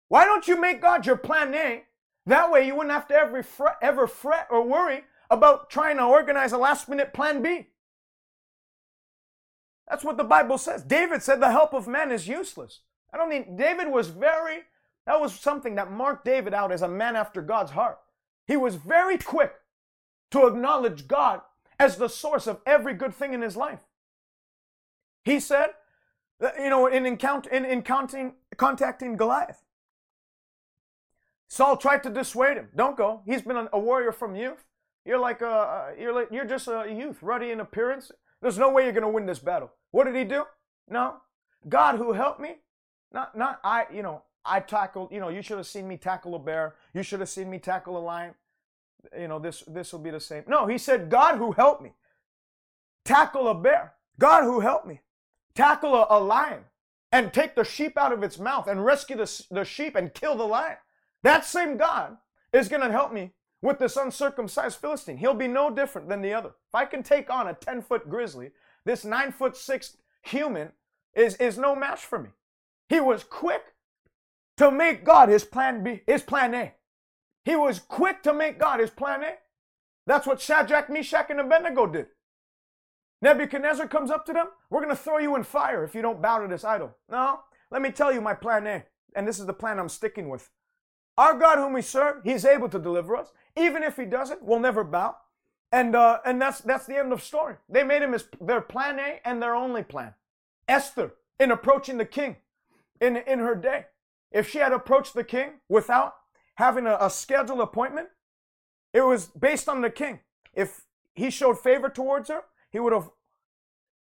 [0.08, 1.82] Why don't you make God your plan A?
[2.26, 6.04] That way you wouldn't have to ever fret, ever fret or worry about trying to
[6.04, 7.68] organize a last minute plan B.
[9.88, 10.82] That's what the Bible says.
[10.82, 12.80] David said the help of men is useless.
[13.12, 14.60] I don't mean David was very,
[15.06, 17.98] that was something that marked David out as a man after God's heart.
[18.46, 19.52] He was very quick
[20.30, 21.40] to acknowledge God
[21.78, 23.80] as the source of every good thing in his life.
[25.24, 25.70] He said,
[26.58, 29.62] you know, in, encounter, in, in counting, contacting Goliath,
[31.48, 32.68] Saul tried to dissuade him.
[32.74, 33.22] Don't go.
[33.26, 34.64] He's been a warrior from youth.
[35.04, 38.12] You're like a, you're like, you're just a youth, ruddy in appearance.
[38.40, 39.72] There's no way you're to win this battle.
[39.90, 40.44] What did he do?
[40.88, 41.16] No.
[41.68, 42.56] God who helped me,
[43.12, 46.34] not, not I, you know, I tackled, you know, you should have seen me tackle
[46.34, 46.74] a bear.
[46.92, 48.34] You should have seen me tackle a lion.
[49.18, 50.44] You know, this, this will be the same.
[50.46, 51.92] No, he said, God who helped me
[53.04, 53.94] tackle a bear.
[54.18, 55.00] God who helped me
[55.54, 56.64] tackle a, a lion
[57.10, 60.36] and take the sheep out of its mouth and rescue the, the sheep and kill
[60.36, 60.76] the lion.
[61.22, 62.16] That same God
[62.52, 65.16] is going to help me with this uncircumcised Philistine.
[65.16, 66.50] He'll be no different than the other.
[66.68, 68.50] If I can take on a 10 foot grizzly,
[68.84, 70.72] this 9 foot 6 human
[71.14, 72.30] is, is no match for me.
[72.88, 73.62] He was quick
[74.58, 76.74] to make God his plan B, his plan A.
[77.44, 79.34] He was quick to make God his plan A.
[80.06, 82.06] That's what Shadrach, Meshach, and Abednego did.
[83.20, 84.48] Nebuchadnezzar comes up to them.
[84.68, 86.96] We're going to throw you in fire if you don't bow to this idol.
[87.08, 88.84] No, let me tell you my plan A.
[89.14, 90.50] And this is the plan I'm sticking with.
[91.16, 93.30] Our God, whom we serve, He's able to deliver us.
[93.56, 95.16] Even if He doesn't, we'll never bow.
[95.70, 97.56] And uh, and that's that's the end of story.
[97.68, 100.14] They made him as their plan A and their only plan.
[100.68, 102.36] Esther, in approaching the king,
[103.00, 103.86] in in her day,
[104.30, 106.14] if she had approached the king without
[106.56, 108.08] having a, a scheduled appointment,
[108.92, 110.20] it was based on the king.
[110.52, 110.82] If
[111.14, 113.10] he showed favor towards her, he would have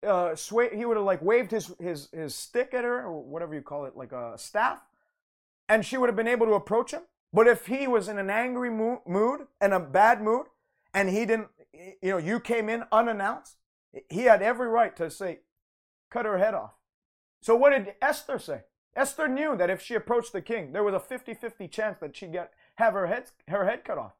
[0.06, 3.54] uh, sway, he would have like waved his, his, his stick at her or whatever
[3.54, 4.80] you call it, like a staff,
[5.68, 7.02] and she would have been able to approach him.
[7.34, 10.46] But if he was in an angry mood and a bad mood,
[10.94, 11.48] and he didn't,
[12.00, 13.56] you know, you came in unannounced,
[14.08, 15.40] he had every right to say,
[16.10, 16.74] cut her head off.
[17.42, 18.60] So what did Esther say?
[18.94, 22.32] Esther knew that if she approached the king, there was a 50-50 chance that she'd
[22.32, 24.12] get have her head her head cut off.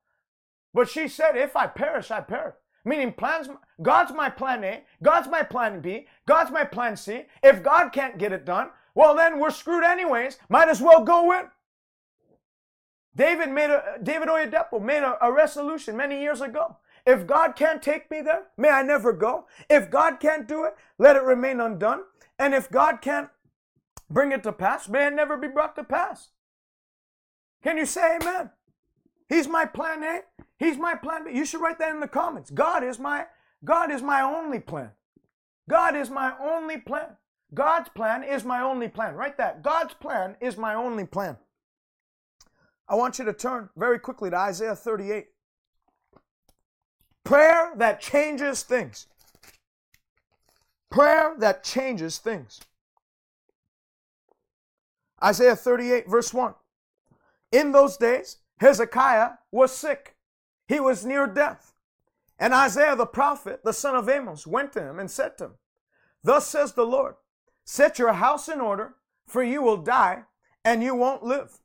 [0.73, 2.57] But she said, if I perish, I perish.
[2.85, 3.49] Meaning plans,
[3.81, 7.27] God's my plan A, God's my plan B, God's my plan C.
[7.45, 10.39] If God can't get it done, well then we're screwed anyways.
[10.49, 11.45] Might as well go in.
[13.17, 16.77] David made a David Oyedepo made a, a resolution many years ago.
[17.07, 19.47] If God can't take me there, may I never go.
[19.69, 22.03] If God can't do it, let it remain undone.
[22.39, 23.29] And if God can't
[24.11, 26.31] bring it to pass, may it never be brought to pass.
[27.63, 28.51] Can you say amen?
[29.29, 30.21] He's my plan A.
[30.59, 31.33] He's my plan B.
[31.33, 32.51] You should write that in the comments.
[32.51, 33.27] God is my
[33.65, 34.91] God is my only plan.
[35.69, 37.17] God is my only plan.
[37.53, 39.15] God's plan is my only plan.
[39.15, 39.63] Write that.
[39.63, 41.37] God's plan is my only plan.
[42.89, 45.27] I want you to turn very quickly to Isaiah 38.
[47.25, 49.07] Prayer that changes things.
[50.91, 52.61] Prayer that changes things.
[55.23, 56.55] Isaiah 38, verse 1.
[57.53, 60.17] In those days, Hezekiah was sick.
[60.69, 61.73] He was near death.
[62.39, 65.53] And Isaiah the prophet, the son of Amos, went to him and said to him,
[66.23, 67.15] Thus says the Lord,
[67.65, 70.25] set your house in order, for you will die
[70.65, 71.59] and you won't live.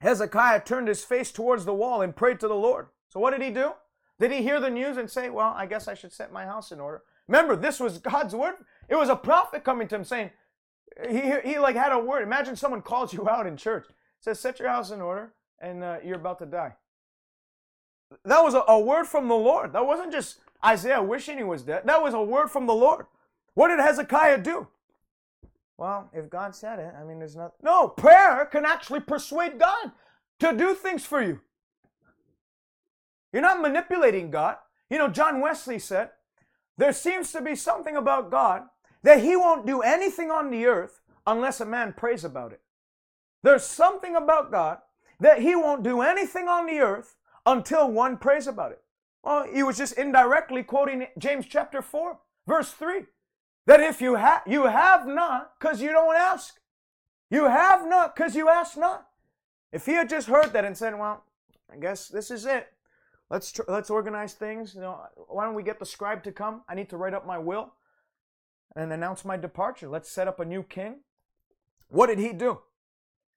[0.00, 2.88] Hezekiah turned his face towards the wall and prayed to the Lord.
[3.08, 3.72] So what did he do?
[4.20, 6.72] Did he hear the news and say, Well, I guess I should set my house
[6.72, 7.02] in order?
[7.26, 8.54] Remember, this was God's word.
[8.88, 10.30] It was a prophet coming to him saying,
[11.08, 12.22] he, he like had a word.
[12.22, 13.86] Imagine someone calls you out in church,
[14.20, 16.74] says, Set your house in order and uh, you're about to die.
[18.24, 19.72] That was a, a word from the Lord.
[19.72, 21.82] That wasn't just Isaiah wishing he was dead.
[21.84, 23.06] That was a word from the Lord.
[23.54, 24.68] What did Hezekiah do?
[25.76, 27.58] Well, if God said it, I mean, there's nothing.
[27.62, 29.90] No, prayer can actually persuade God
[30.40, 31.40] to do things for you.
[33.32, 34.56] You're not manipulating God.
[34.88, 36.10] You know, John Wesley said,
[36.78, 38.62] there seems to be something about God
[39.02, 42.60] that he won't do anything on the earth unless a man prays about it.
[43.42, 44.78] There's something about God
[45.20, 48.82] that he won't do anything on the earth until one prays about it.
[49.22, 53.06] Well, he was just indirectly quoting James chapter 4, verse 3.
[53.66, 56.60] That if you have you have not because you don't ask.
[57.30, 59.08] You have not because you ask not.
[59.72, 61.24] If he had just heard that and said, "Well,
[61.72, 62.72] I guess this is it.
[63.30, 64.74] Let's tr- let's organize things.
[64.74, 66.62] You know, why don't we get the scribe to come?
[66.68, 67.74] I need to write up my will
[68.76, 69.88] and announce my departure.
[69.88, 71.00] Let's set up a new king."
[71.88, 72.60] What did he do?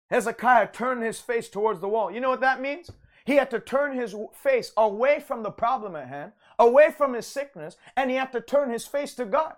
[0.10, 2.10] Hezekiah turned his face towards the wall.
[2.10, 2.90] You know what that means?
[3.26, 7.28] He had to turn his face away from the problem at hand, away from his
[7.28, 9.56] sickness, and he had to turn his face to God.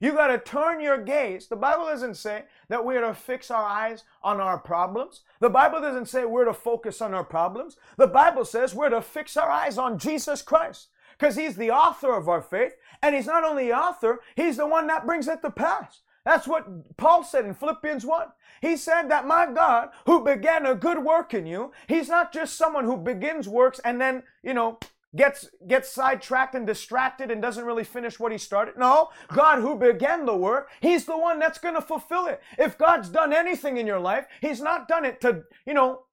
[0.00, 1.48] You got to turn your gaze.
[1.48, 5.22] The Bible doesn't say that we're to fix our eyes on our problems.
[5.40, 7.76] The Bible doesn't say we're to focus on our problems.
[7.96, 12.14] The Bible says we're to fix our eyes on Jesus Christ because he's the author
[12.14, 12.74] of our faith.
[13.02, 16.00] And he's not only the author, he's the one that brings it to pass.
[16.24, 18.28] That's what Paul said in Philippians 1.
[18.60, 22.56] He said that my God, who began a good work in you, he's not just
[22.56, 24.78] someone who begins works and then, you know,
[25.18, 28.78] gets gets sidetracked and distracted and doesn't really finish what he started.
[28.78, 32.40] No, God who began the work, he's the one that's going to fulfill it.
[32.56, 36.04] If God's done anything in your life, he's not done it to, you know,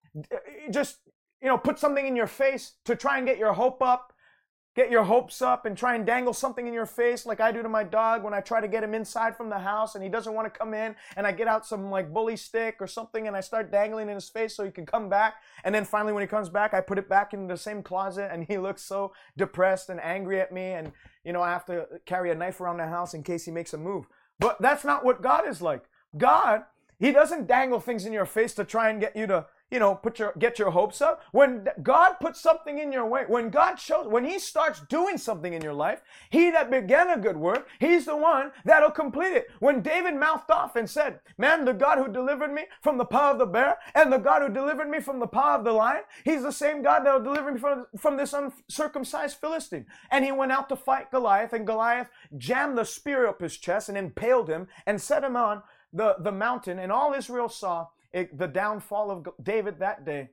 [0.72, 0.98] just
[1.42, 4.14] you know, put something in your face to try and get your hope up
[4.76, 7.64] get your hopes up and try and dangle something in your face like I do
[7.64, 10.10] to my dog when I try to get him inside from the house and he
[10.10, 13.28] doesn't want to come in and I get out some like bully stick or something
[13.28, 16.14] and I start dangling in his face so he can come back and then finally
[16.14, 18.82] when he comes back I put it back in the same closet and he looks
[18.82, 20.92] so depressed and angry at me and
[21.24, 23.74] you know I have to carry a knife around the house in case he makes
[23.74, 24.06] a move.
[24.40, 25.84] But that's not what God is like.
[26.18, 26.64] God,
[27.00, 29.96] he doesn't dangle things in your face to try and get you to, you know,
[29.96, 31.22] put your get your hopes up.
[31.32, 35.54] When God puts something in your way, when God shows, when He starts doing something
[35.54, 39.48] in your life, He that began a good work, He's the one that'll complete it.
[39.60, 43.32] When David mouthed off and said, "Man, the God who delivered me from the paw
[43.32, 46.04] of the bear and the God who delivered me from the paw of the lion,
[46.24, 50.52] He's the same God that'll deliver me from from this uncircumcised Philistine." And he went
[50.52, 54.68] out to fight Goliath, and Goliath jammed the spear up his chest and impaled him
[54.86, 56.80] and set him on the, the mountain.
[56.80, 60.30] And all Israel saw it, the downfall of David that day.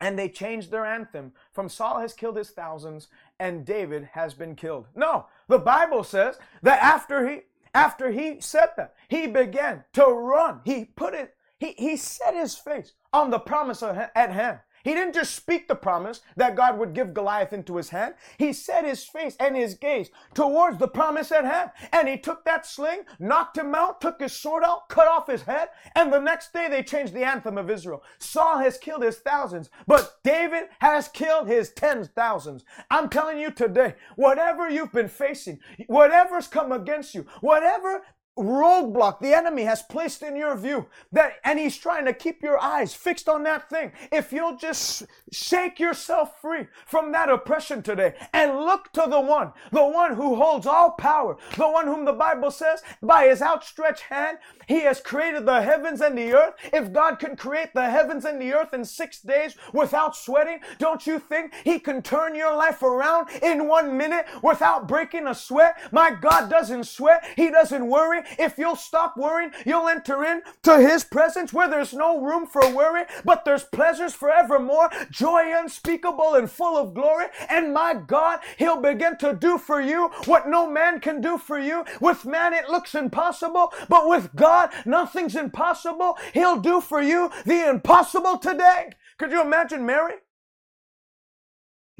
[0.00, 3.08] And they changed their anthem from Saul has killed his thousands
[3.38, 4.86] and David has been killed.
[4.94, 7.40] No, the Bible says that after he
[7.74, 10.60] after he said that, he began to run.
[10.64, 14.58] He put it, he, he set his face on the promise at hand.
[14.82, 18.14] He didn't just speak the promise that God would give Goliath into his hand.
[18.38, 21.70] He set his face and his gaze towards the promise at hand.
[21.92, 25.42] And he took that sling, knocked him out, took his sword out, cut off his
[25.42, 25.68] head.
[25.94, 28.02] And the next day they changed the anthem of Israel.
[28.18, 32.64] Saul has killed his thousands, but David has killed his tens thousands.
[32.90, 38.02] I'm telling you today, whatever you've been facing, whatever's come against you, whatever
[38.40, 42.58] roadblock the enemy has placed in your view that and he's trying to keep your
[42.58, 43.92] eyes fixed on that thing.
[44.10, 49.52] If you'll just shake yourself free from that oppression today and look to the one
[49.70, 54.02] the one who holds all power the one whom the bible says by his outstretched
[54.02, 56.54] hand he has created the heavens and the earth.
[56.72, 61.06] If god can create the heavens and the earth in six days without sweating don't
[61.06, 65.76] you think he can turn your life around in one minute without breaking a sweat?
[65.92, 67.24] My god doesn't sweat.
[67.36, 71.92] He doesn't worry if you'll stop worrying, you'll enter in to his presence where there's
[71.92, 77.26] no room for worry, but there's pleasures forevermore, joy unspeakable and full of glory.
[77.48, 81.58] And my God, he'll begin to do for you what no man can do for
[81.58, 81.84] you.
[82.00, 86.18] With man, it looks impossible, but with God, nothing's impossible.
[86.32, 88.90] He'll do for you the impossible today.
[89.18, 90.14] Could you imagine Mary?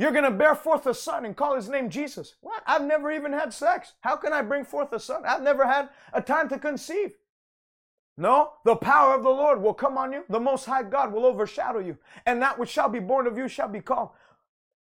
[0.00, 2.36] You're going to bear forth a son and call his name Jesus.
[2.40, 2.62] What?
[2.66, 3.92] I've never even had sex.
[4.00, 5.24] How can I bring forth a son?
[5.26, 7.12] I've never had a time to conceive.
[8.16, 10.24] No, the power of the Lord will come on you.
[10.30, 11.98] The Most High God will overshadow you.
[12.24, 14.08] And that which shall be born of you shall be called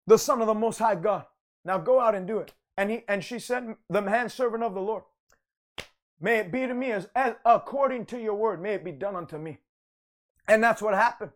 [0.07, 1.25] the Son of the Most High God.
[1.63, 2.51] Now go out and do it.
[2.75, 5.03] And he and she said, the man servant of the Lord,
[6.19, 9.15] may it be to me as, as according to your word, may it be done
[9.15, 9.59] unto me.
[10.47, 11.33] And that's what happened.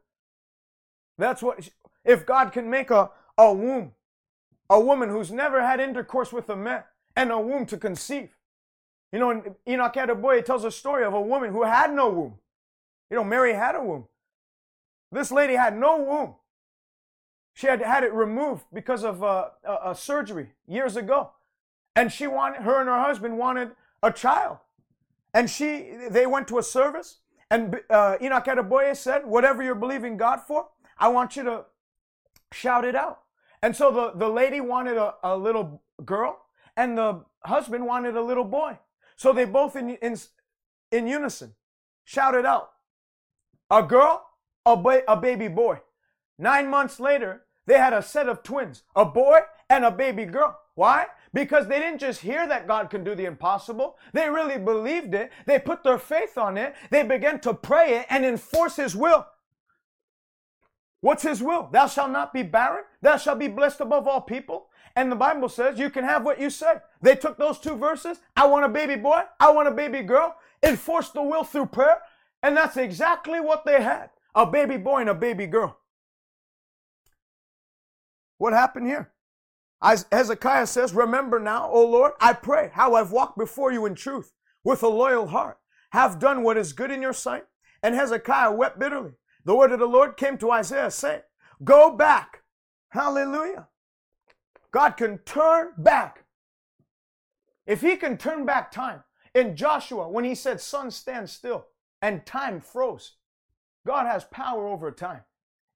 [1.19, 1.69] That's what,
[2.03, 3.93] if God can make a, a womb,
[4.69, 6.83] a woman who's never had intercourse with a man,
[7.15, 8.29] and a womb to conceive.
[9.11, 12.35] You know, Enoch Adeboye tells a story of a woman who had no womb.
[13.09, 14.07] You know, Mary had a womb.
[15.11, 16.35] This lady had no womb.
[17.53, 21.31] She had had it removed because of uh, a, a surgery years ago,
[21.95, 23.71] and she wanted her and her husband wanted
[24.03, 24.57] a child,
[25.33, 27.17] and she they went to a service,
[27.49, 30.67] and uh, Enoch Adeboye said, "Whatever you're believing God for,
[30.99, 31.65] I want you to
[32.51, 33.21] shout it out."
[33.61, 36.45] And so the, the lady wanted a, a little girl
[36.75, 38.77] and the husband wanted a little boy.
[39.15, 40.17] So they both in, in,
[40.91, 41.55] in unison
[42.05, 42.71] shouted out,
[43.69, 44.25] a girl,
[44.65, 45.79] a, ba- a baby boy.
[46.37, 49.39] Nine months later, they had a set of twins, a boy
[49.69, 50.57] and a baby girl.
[50.75, 51.07] Why?
[51.33, 53.97] Because they didn't just hear that God can do the impossible.
[54.13, 55.31] They really believed it.
[55.45, 56.75] They put their faith on it.
[56.91, 59.25] They began to pray it and enforce His will.
[61.07, 61.69] What's his will?
[61.71, 62.83] Thou shalt not be barren.
[63.01, 64.67] Thou shalt be blessed above all people.
[64.93, 66.81] And the Bible says you can have what you say.
[67.01, 68.19] They took those two verses.
[68.35, 69.21] I want a baby boy.
[69.39, 70.35] I want a baby girl.
[70.61, 71.99] Enforced the will through prayer.
[72.43, 74.09] And that's exactly what they had.
[74.35, 75.79] A baby boy and a baby girl.
[78.37, 79.13] What happened here?
[80.11, 84.33] Hezekiah says, Remember now, O Lord, I pray how I've walked before you in truth
[84.61, 85.57] with a loyal heart,
[85.91, 87.45] have done what is good in your sight.
[87.81, 89.13] And Hezekiah wept bitterly
[89.47, 91.21] the word of the Lord came to Isaiah saying,
[91.63, 92.43] Go back.
[92.89, 93.69] Hallelujah.
[94.71, 96.25] God can turn back.
[97.65, 101.67] If he can turn back time, in Joshua, when he said, Sun, stand still,
[102.01, 103.13] and time froze,
[103.85, 105.21] God has power over time.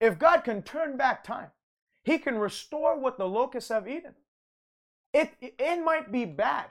[0.01, 1.47] If God can turn back time,
[2.03, 4.15] he can restore what the locusts have eaten.
[5.13, 6.65] It, it might be bad,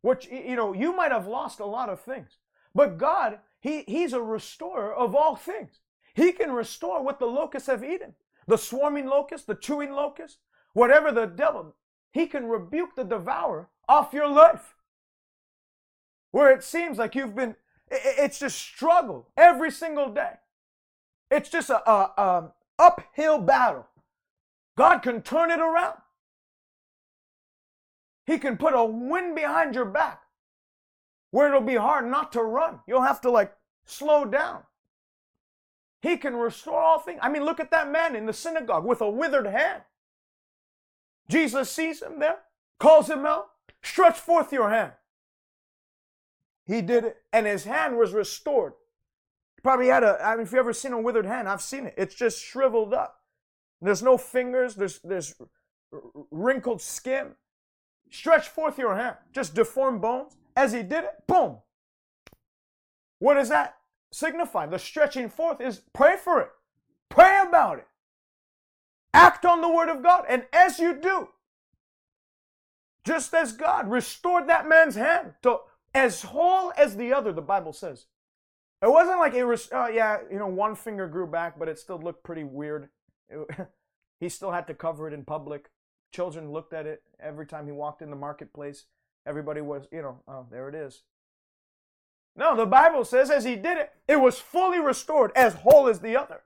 [0.00, 2.38] which, you know, you might have lost a lot of things,
[2.74, 5.80] but God, he, he's a restorer of all things.
[6.16, 8.14] He can restore what the locusts have eaten.
[8.48, 10.38] The swarming locust, the chewing locust,
[10.72, 11.76] whatever the devil,
[12.10, 14.74] he can rebuke the devourer off your life.
[16.30, 17.54] Where it seems like you've been,
[17.90, 20.32] it's just struggle every single day.
[21.30, 23.86] It's just a, a, a uphill battle.
[24.78, 25.98] God can turn it around.
[28.24, 30.22] He can put a wind behind your back
[31.30, 32.80] where it'll be hard not to run.
[32.86, 33.52] You'll have to like
[33.84, 34.62] slow down.
[36.06, 37.18] He can restore all things.
[37.20, 39.82] I mean, look at that man in the synagogue with a withered hand.
[41.28, 42.38] Jesus sees him there,
[42.78, 43.48] calls him out,
[43.82, 44.92] stretch forth your hand.
[46.64, 48.74] He did it, and his hand was restored.
[49.64, 51.94] Probably had a, I mean, if you ever seen a withered hand, I've seen it.
[51.96, 53.18] It's just shriveled up.
[53.80, 55.34] There's no fingers, there's, there's
[56.30, 57.32] wrinkled skin.
[58.12, 60.36] Stretch forth your hand, just deformed bones.
[60.54, 61.58] As he did it, boom.
[63.18, 63.76] What is that
[64.16, 64.66] signify?
[64.66, 66.50] The stretching forth is pray for it,
[67.08, 67.86] pray about it,
[69.12, 70.24] act on the word of God.
[70.28, 71.28] And as you do,
[73.04, 75.58] just as God restored that man's hand to
[75.94, 78.06] as whole as the other, the Bible says.
[78.82, 81.78] It wasn't like it was, oh yeah, you know, one finger grew back, but it
[81.78, 82.88] still looked pretty weird.
[83.28, 83.48] It,
[84.20, 85.70] he still had to cover it in public.
[86.12, 88.84] Children looked at it every time he walked in the marketplace.
[89.26, 91.02] Everybody was, you know, oh, there it is.
[92.36, 96.00] No, the Bible says as he did it, it was fully restored, as whole as
[96.00, 96.42] the other.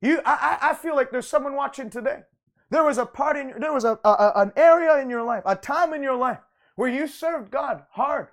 [0.00, 2.22] You, I, I feel like there's someone watching today.
[2.70, 5.56] There was a part in, there was a, a, an area in your life, a
[5.56, 6.38] time in your life
[6.76, 8.28] where you served God hard,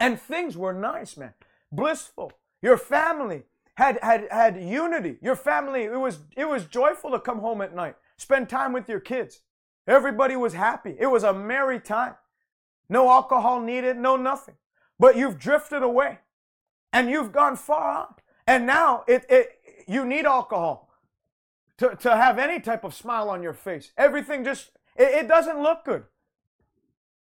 [0.00, 1.34] and things were nice, man,
[1.70, 2.32] blissful.
[2.60, 3.44] Your family
[3.74, 5.16] had had had unity.
[5.22, 8.88] Your family, it was it was joyful to come home at night, spend time with
[8.88, 9.40] your kids.
[9.86, 10.96] Everybody was happy.
[10.98, 12.14] It was a merry time.
[12.92, 14.56] No alcohol needed, no nothing.
[14.98, 16.18] But you've drifted away
[16.92, 18.20] and you've gone far out.
[18.46, 19.48] And now it, it
[19.88, 20.90] you need alcohol
[21.78, 23.92] to, to have any type of smile on your face.
[23.96, 26.04] Everything just it, it doesn't look good.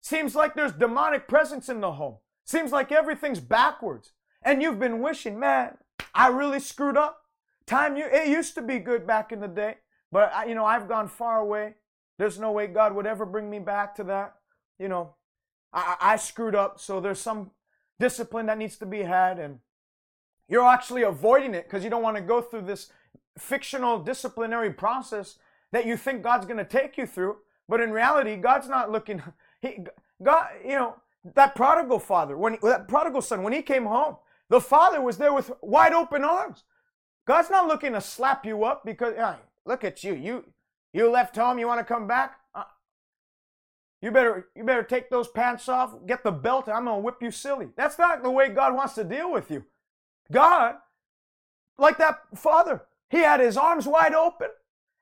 [0.00, 2.16] Seems like there's demonic presence in the home.
[2.46, 4.12] Seems like everything's backwards.
[4.42, 5.76] And you've been wishing, man,
[6.14, 7.24] I really screwed up.
[7.66, 9.74] Time you it used to be good back in the day,
[10.10, 11.74] but I, you know, I've gone far away.
[12.16, 14.36] There's no way God would ever bring me back to that.
[14.78, 15.14] You know,
[15.72, 17.50] I, I screwed up, so there's some
[17.98, 19.58] discipline that needs to be had, and
[20.48, 22.90] you're actually avoiding it because you don't want to go through this
[23.36, 25.38] fictional disciplinary process
[25.72, 27.36] that you think God's going to take you through.
[27.68, 29.22] But in reality, God's not looking.
[29.60, 29.76] He,
[30.22, 30.94] God, you know,
[31.34, 34.14] that prodigal father, when that prodigal son, when he came home,
[34.50, 36.62] the father was there with wide open arms.
[37.26, 39.14] God's not looking to slap you up because,
[39.66, 40.14] look at you.
[40.14, 40.44] You
[40.92, 41.58] you left home.
[41.58, 42.38] You want to come back?
[44.00, 45.94] You better you better take those pants off.
[46.06, 46.68] Get the belt.
[46.68, 47.68] I'm gonna whip you silly.
[47.76, 49.64] That's not the way God wants to deal with you.
[50.30, 50.76] God,
[51.78, 54.48] like that father, he had his arms wide open.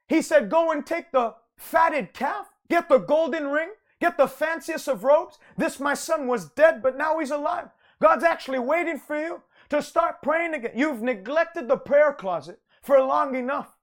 [0.09, 2.49] He said, "Go and take the fatted calf.
[2.69, 3.71] Get the golden ring.
[4.01, 5.39] Get the fanciest of robes.
[5.57, 7.69] This my son was dead, but now he's alive.
[8.01, 10.73] God's actually waiting for you to start praying again.
[10.75, 13.75] You've neglected the prayer closet for long enough.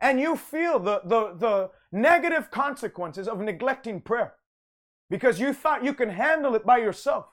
[0.00, 4.34] And you feel the, the, the negative consequences of neglecting prayer
[5.12, 7.26] because you thought you can handle it by yourself.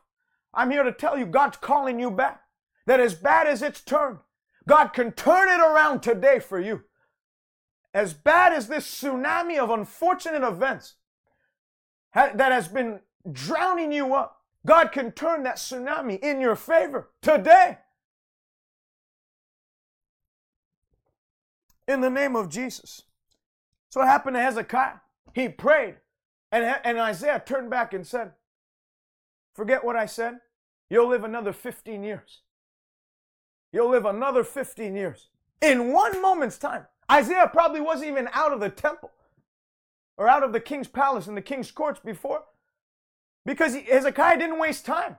[0.53, 2.41] I'm here to tell you God's calling you back.
[2.87, 4.17] That as bad as it's turned,
[4.67, 6.83] God can turn it around today for you.
[7.93, 10.95] As bad as this tsunami of unfortunate events
[12.13, 12.99] that has been
[13.31, 17.77] drowning you up, God can turn that tsunami in your favor today.
[21.87, 23.03] In the name of Jesus.
[23.87, 24.95] So what happened to Hezekiah?
[25.33, 25.95] He prayed,
[26.51, 28.33] and, and Isaiah turned back and said,
[29.55, 30.39] Forget what I said.
[30.89, 32.41] You'll live another 15 years.
[33.71, 35.27] You'll live another 15 years.
[35.61, 36.87] In one moment's time.
[37.11, 39.11] Isaiah probably wasn't even out of the temple
[40.17, 42.43] or out of the king's palace in the king's courts before
[43.45, 45.17] because Hezekiah didn't waste time.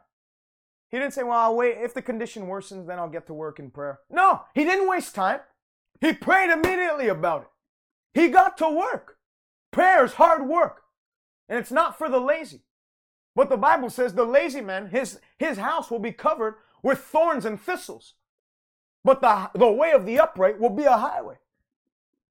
[0.91, 1.79] He didn't say, Well, I'll wait.
[1.79, 4.01] If the condition worsens, then I'll get to work in prayer.
[4.11, 5.41] No, he didn't waste time.
[6.01, 7.49] He prayed immediately about it.
[8.21, 9.19] He got to work.
[9.71, 10.83] Prayer is hard work,
[11.51, 12.63] and it's not for the lazy.
[13.35, 17.45] But the Bible says the lazy man, his, his house will be covered with thorns
[17.45, 18.15] and thistles.
[19.05, 21.37] But the, the way of the upright will be a highway.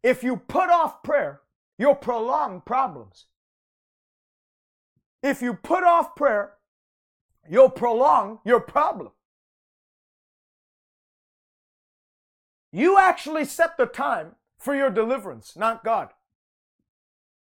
[0.01, 1.41] If you put off prayer,
[1.77, 3.25] you'll prolong problems.
[5.21, 6.53] If you put off prayer,
[7.49, 9.11] you'll prolong your problem.
[12.71, 16.09] You actually set the time for your deliverance, not God.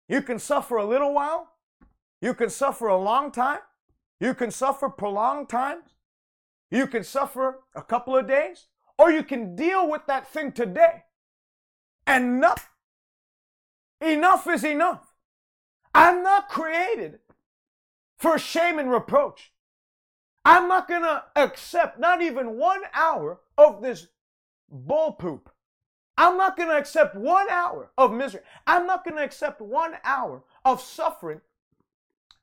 [0.08, 1.50] You can suffer a little while,
[2.22, 3.60] you can suffer a long time,
[4.20, 5.96] you can suffer prolonged times,
[6.72, 11.04] you can suffer a couple of days, or you can deal with that thing today.
[12.06, 12.72] And enough,
[14.02, 15.14] enough is enough.
[15.94, 17.20] I'm not created
[18.18, 19.52] for shame and reproach.
[20.44, 24.08] I'm not going to accept not even one hour of this
[24.70, 25.50] bull poop.
[26.18, 28.42] I'm not going to accept one hour of misery.
[28.66, 31.42] I'm not going to accept one hour of suffering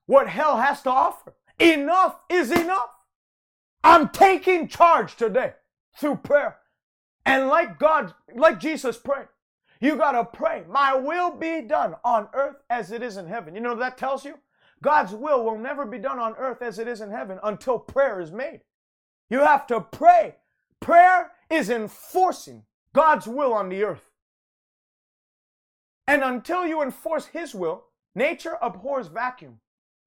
[0.07, 1.35] what hell has to offer.
[1.59, 2.91] Enough is enough.
[3.83, 5.55] I'm taking charge today
[5.99, 6.57] through prayer.
[7.27, 9.29] And like God, like Jesus prayed,
[9.81, 13.55] you got to pray, My will be done on earth as it is in heaven.
[13.55, 14.39] You know that tells you?
[14.83, 18.21] God's will will never be done on earth as it is in heaven until prayer
[18.21, 18.61] is made.
[19.31, 20.37] You have to pray.
[20.81, 24.11] Prayer is enforcing God's will on the earth.
[26.07, 27.85] And until you enforce His will,
[28.15, 29.61] nature abhors vacuum.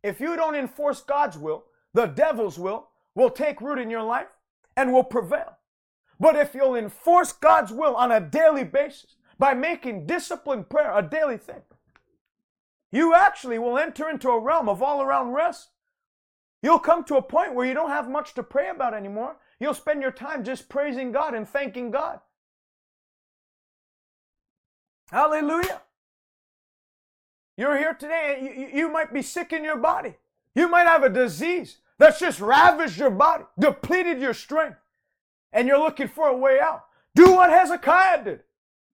[0.07, 4.29] If you don't enforce God's will, the devil's will will take root in your life
[4.77, 5.57] and will prevail.
[6.19, 11.01] But if you'll enforce God's will on a daily basis by making disciplined prayer a
[11.01, 11.61] daily thing,
[12.89, 15.71] you actually will enter into a realm of all around rest.
[16.63, 19.35] You'll come to a point where you don't have much to pray about anymore.
[19.59, 22.21] You'll spend your time just praising God and thanking God.
[25.11, 25.81] Hallelujah.
[27.57, 30.15] You're here today, you, you might be sick in your body.
[30.53, 34.77] You might have a disease that's just ravaged your body, depleted your strength,
[35.51, 36.85] and you're looking for a way out.
[37.15, 38.39] Do what Hezekiah did.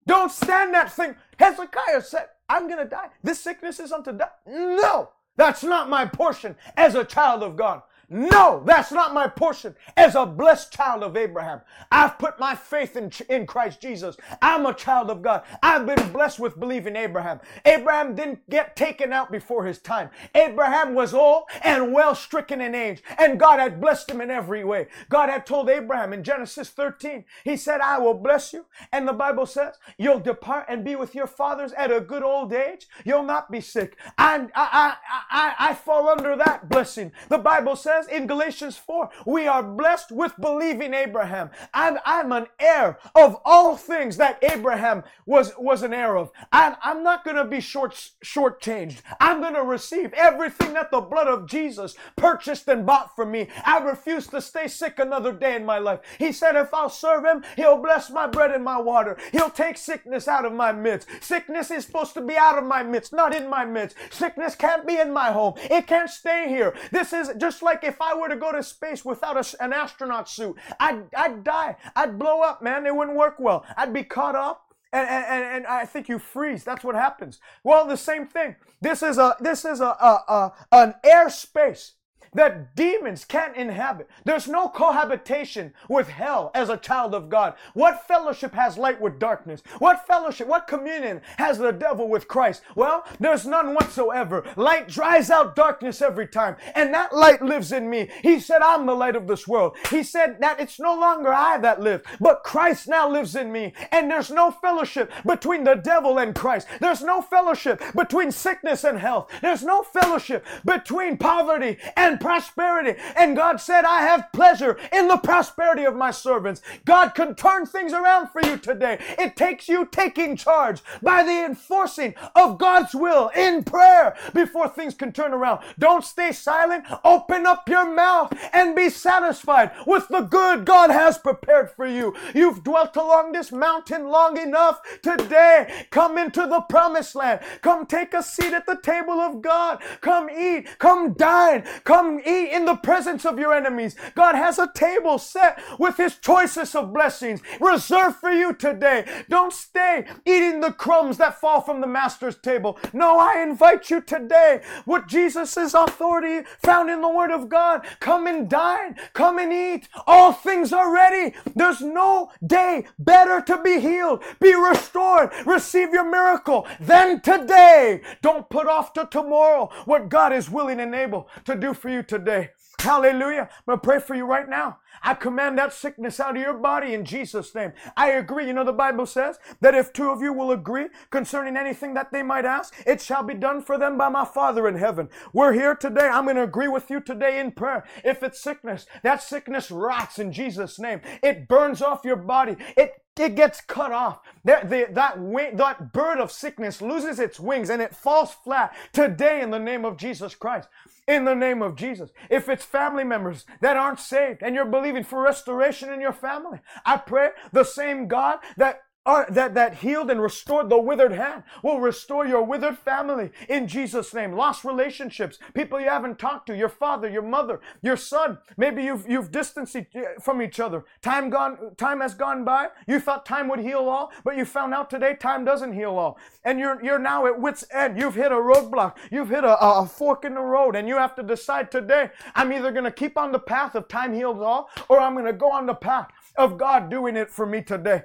[0.08, 1.16] Don't stand that thing.
[1.38, 3.10] Hezekiah said, I'm going to die.
[3.22, 4.34] This sickness is unto death.
[4.48, 7.82] No, that's not my portion as a child of God.
[8.14, 11.62] No, that's not my portion as a blessed child of Abraham.
[11.92, 14.16] I've put my faith in, in Christ Jesus.
[14.40, 15.42] I'm a child of God.
[15.64, 17.40] I've been blessed with believing Abraham.
[17.66, 20.12] Abraham didn't get taken out before his time.
[20.36, 24.64] Abraham was old and well stricken in age, and God had blessed him in every
[24.64, 24.90] way.
[25.10, 28.66] God had told Abraham in Genesis 13, He said, I will bless you.
[28.92, 32.54] And the Bible says, You'll depart and be with your fathers at a good old
[32.54, 32.88] age.
[33.04, 33.98] You'll not be sick.
[34.20, 34.96] I, I, I,
[35.32, 37.12] I, I fall under that blessing.
[37.30, 41.50] The Bible says, says in Galatians 4, we are blessed with believing Abraham.
[41.74, 46.32] I'm, I'm an heir of all things that Abraham was, was an heir of.
[46.52, 49.02] I'm, I'm not going to be short, shortchanged.
[49.20, 53.48] I'm going to receive everything that the blood of Jesus purchased and bought for me.
[53.66, 56.00] I refuse to stay sick another day in my life.
[56.20, 59.18] He said, if I'll serve him, he'll bless my bread and my water.
[59.32, 61.08] He'll take sickness out of my midst.
[61.22, 63.96] Sickness is supposed to be out of my midst, not in my midst.
[64.12, 65.54] Sickness can't be in my home.
[65.58, 66.74] It can't stay here.
[66.92, 69.72] This is just like if if I were to go to space without a, an
[69.72, 71.76] astronaut suit, I'd, I'd die.
[71.96, 72.86] I'd blow up, man.
[72.86, 73.66] It wouldn't work well.
[73.78, 74.74] I'd be caught up.
[74.92, 76.64] And, and, and I think you freeze.
[76.64, 77.40] That's what happens.
[77.64, 78.56] Well, the same thing.
[78.80, 81.94] This is a this is a, a, a an airspace
[82.34, 84.10] that demons can't inhabit.
[84.26, 87.54] There's no cohabitation with hell as a child of God.
[87.74, 89.62] What fellowship has light with darkness?
[89.80, 92.62] What fellowship, what communion has the devil with Christ?
[92.76, 94.44] Well, there's none whatsoever.
[94.56, 98.10] Light dries out darkness every time, and that light lives in me.
[98.22, 99.76] He said, I'm the light of this world.
[99.90, 103.74] He said that it's no longer I that live, but Christ now lives in me.
[103.92, 106.68] And there's no fellowship between the devil and Christ.
[106.80, 109.30] There's no fellowship between sickness and health.
[109.42, 112.98] There's no fellowship between poverty and prosperity.
[113.18, 116.62] And God said, I have pleasure in the prosperity of my servants.
[116.86, 118.98] God can turn things around for you today.
[119.20, 124.94] It takes you taking charge by the enforcing of God's will in prayer before things
[124.94, 125.60] can turn around.
[125.78, 126.86] Don't stay silent.
[127.04, 132.16] Open up your mouth and be satisfied with the good God has prepared for you.
[132.34, 134.80] You've dwelt along this mountain long enough.
[135.02, 137.42] Today, come into the promised land.
[137.62, 139.84] Come take a seat at the table of God.
[140.00, 140.68] Come eat.
[140.80, 141.66] Come dine.
[141.84, 143.96] Come eat in the presence of your enemies.
[144.16, 149.06] God has a table set with his choicest of blessings reserved for you today.
[149.30, 152.78] Don't stay eating the crumbs that fall from the master's table.
[152.94, 157.86] No, I invite you today with Jesus' authority found in the word of God.
[158.00, 158.96] Come and dine.
[159.14, 159.88] Come and eat.
[160.06, 161.36] All things are ready.
[161.56, 168.02] There's no day better to be healed, be restored, receive your miracle than today.
[168.22, 172.03] Don't put off to tomorrow what God is willing and able to do for you
[172.04, 172.52] today.
[172.80, 173.50] Hallelujah.
[173.50, 174.80] I'm going to pray for you right now.
[175.02, 177.72] I command that sickness out of your body in Jesus' name.
[177.96, 178.48] I agree.
[178.48, 182.12] You know, the Bible says that if two of you will agree concerning anything that
[182.12, 185.10] they might ask, it shall be done for them by my Father in heaven.
[185.32, 186.08] We're here today.
[186.08, 187.86] I'm going to agree with you today in prayer.
[188.04, 191.02] If it's sickness, that sickness rots in Jesus' name.
[191.22, 192.58] It burns off your body.
[192.76, 194.20] It it gets cut off.
[194.44, 198.76] That, the, that, wing, that bird of sickness loses its wings and it falls flat
[198.92, 200.68] today in the name of Jesus Christ
[201.08, 202.12] in the name of Jesus.
[202.30, 206.60] If it's family members that aren't saved and you're believing for restoration in your family,
[206.86, 211.44] I pray the same God that uh, that, that healed and restored the withered hand
[211.62, 214.34] will restore your withered family in Jesus' name.
[214.34, 218.38] Lost relationships, people you haven't talked to, your father, your mother, your son.
[218.56, 219.76] Maybe you've, you've distanced
[220.22, 220.86] from each other.
[221.02, 222.70] Time gone, time has gone by.
[222.88, 226.18] You thought time would heal all, but you found out today time doesn't heal all.
[226.46, 228.00] And you're, you're now at wit's end.
[228.00, 228.96] You've hit a roadblock.
[229.12, 232.54] You've hit a, a fork in the road and you have to decide today, I'm
[232.54, 235.34] either going to keep on the path of time heals all or I'm going to
[235.34, 238.04] go on the path of God doing it for me today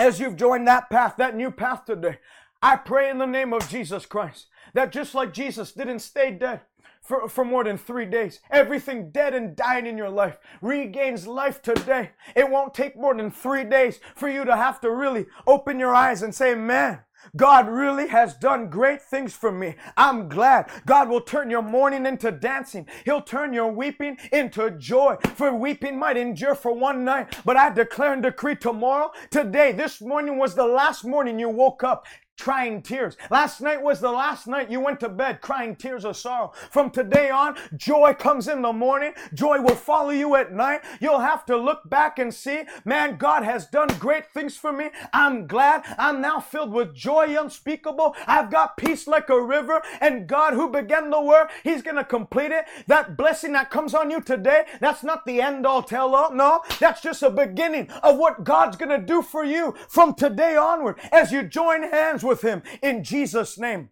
[0.00, 2.16] as you've joined that path, that new path today,
[2.62, 6.62] I pray in the name of Jesus Christ that just like Jesus didn't stay dead
[7.02, 11.60] for, for more than three days, everything dead and dying in your life regains life
[11.60, 12.12] today.
[12.34, 15.94] It won't take more than three days for you to have to really open your
[15.94, 17.00] eyes and say, man,
[17.36, 19.76] God really has done great things for me.
[19.96, 20.70] I'm glad.
[20.86, 22.86] God will turn your mourning into dancing.
[23.04, 25.16] He'll turn your weeping into joy.
[25.34, 30.00] For weeping might endure for one night, but I declare and decree tomorrow, today, this
[30.00, 32.06] morning was the last morning you woke up
[32.40, 33.16] crying tears.
[33.30, 36.52] Last night was the last night you went to bed crying tears of sorrow.
[36.70, 39.12] From today on, joy comes in the morning.
[39.34, 40.80] Joy will follow you at night.
[41.00, 44.90] You'll have to look back and see, man, God has done great things for me.
[45.12, 45.84] I'm glad.
[45.98, 48.16] I'm now filled with joy unspeakable.
[48.26, 49.82] I've got peace like a river.
[50.00, 52.64] And God who began the work, He's going to complete it.
[52.86, 56.32] That blessing that comes on you today, that's not the end all tell all.
[56.32, 60.56] No, that's just a beginning of what God's going to do for you from today
[60.56, 63.90] onward as you join hands with with him in Jesus' name.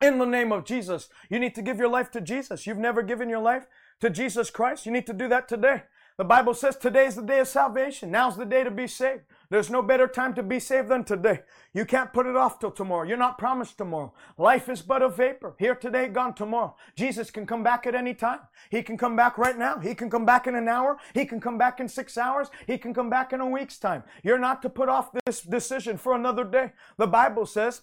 [0.00, 1.08] In the name of Jesus.
[1.28, 2.66] You need to give your life to Jesus.
[2.66, 3.66] You've never given your life
[4.00, 4.86] to Jesus Christ.
[4.86, 5.82] You need to do that today.
[6.16, 8.10] The Bible says today is the day of salvation.
[8.10, 9.22] Now's the day to be saved.
[9.48, 11.40] There's no better time to be saved than today.
[11.72, 13.06] You can't put it off till tomorrow.
[13.06, 14.12] You're not promised tomorrow.
[14.36, 15.54] Life is but a vapor.
[15.58, 16.76] Here today, gone tomorrow.
[16.96, 18.40] Jesus can come back at any time.
[18.70, 19.78] He can come back right now.
[19.78, 20.98] He can come back in an hour.
[21.14, 22.48] He can come back in six hours.
[22.66, 24.02] He can come back in a week's time.
[24.22, 26.72] You're not to put off this decision for another day.
[26.96, 27.82] The Bible says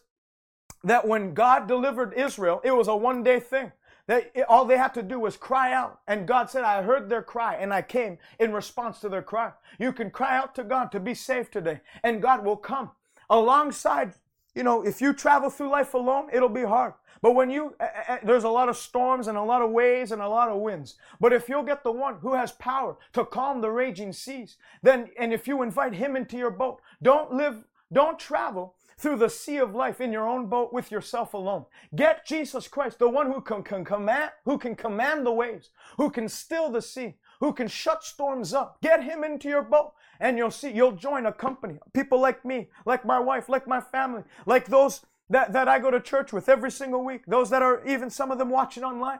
[0.84, 3.72] that when God delivered Israel, it was a one day thing.
[4.06, 6.02] They, all they had to do was cry out.
[6.08, 9.52] And God said, I heard their cry and I came in response to their cry.
[9.80, 12.92] You can cry out to God to be saved today and God will come
[13.30, 14.14] alongside.
[14.56, 16.94] You know, if you travel through life alone, it'll be hard.
[17.22, 20.22] But when you, uh, there's a lot of storms and a lot of waves and
[20.22, 20.96] a lot of winds.
[21.22, 25.10] But if you'll get the one who has power to calm the raging seas, then,
[25.18, 29.58] and if you invite him into your boat, don't live, don't travel through the sea
[29.58, 31.66] of life in your own boat with yourself alone.
[31.94, 36.10] Get Jesus Christ, the one who can, can command, who can command the waves, who
[36.10, 38.78] can still the sea, who can shut storms up.
[38.82, 39.92] Get him into your boat
[40.22, 41.80] and you'll see, you'll join a company.
[41.92, 45.92] People like me, like my wife, like my family, like those that, that I go
[45.92, 49.20] to church with every single week, those that are even some of them watching online.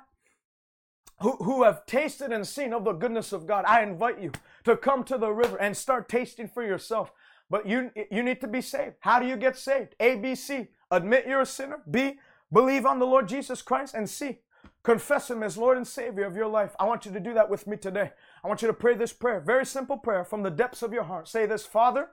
[1.20, 4.32] Who, who have tasted and seen of the goodness of God, I invite you
[4.64, 7.12] to come to the river and start tasting for yourself
[7.54, 8.96] but you, you need to be saved.
[9.02, 9.94] How do you get saved?
[10.00, 10.70] A, B, C.
[10.90, 11.84] Admit you're a sinner.
[11.92, 12.16] B,
[12.52, 13.94] believe on the Lord Jesus Christ.
[13.94, 14.40] And C,
[14.82, 16.76] confess Him as Lord and Savior of your life.
[16.80, 18.10] I want you to do that with me today.
[18.44, 19.40] I want you to pray this prayer.
[19.40, 21.28] Very simple prayer from the depths of your heart.
[21.28, 22.10] Say this Father,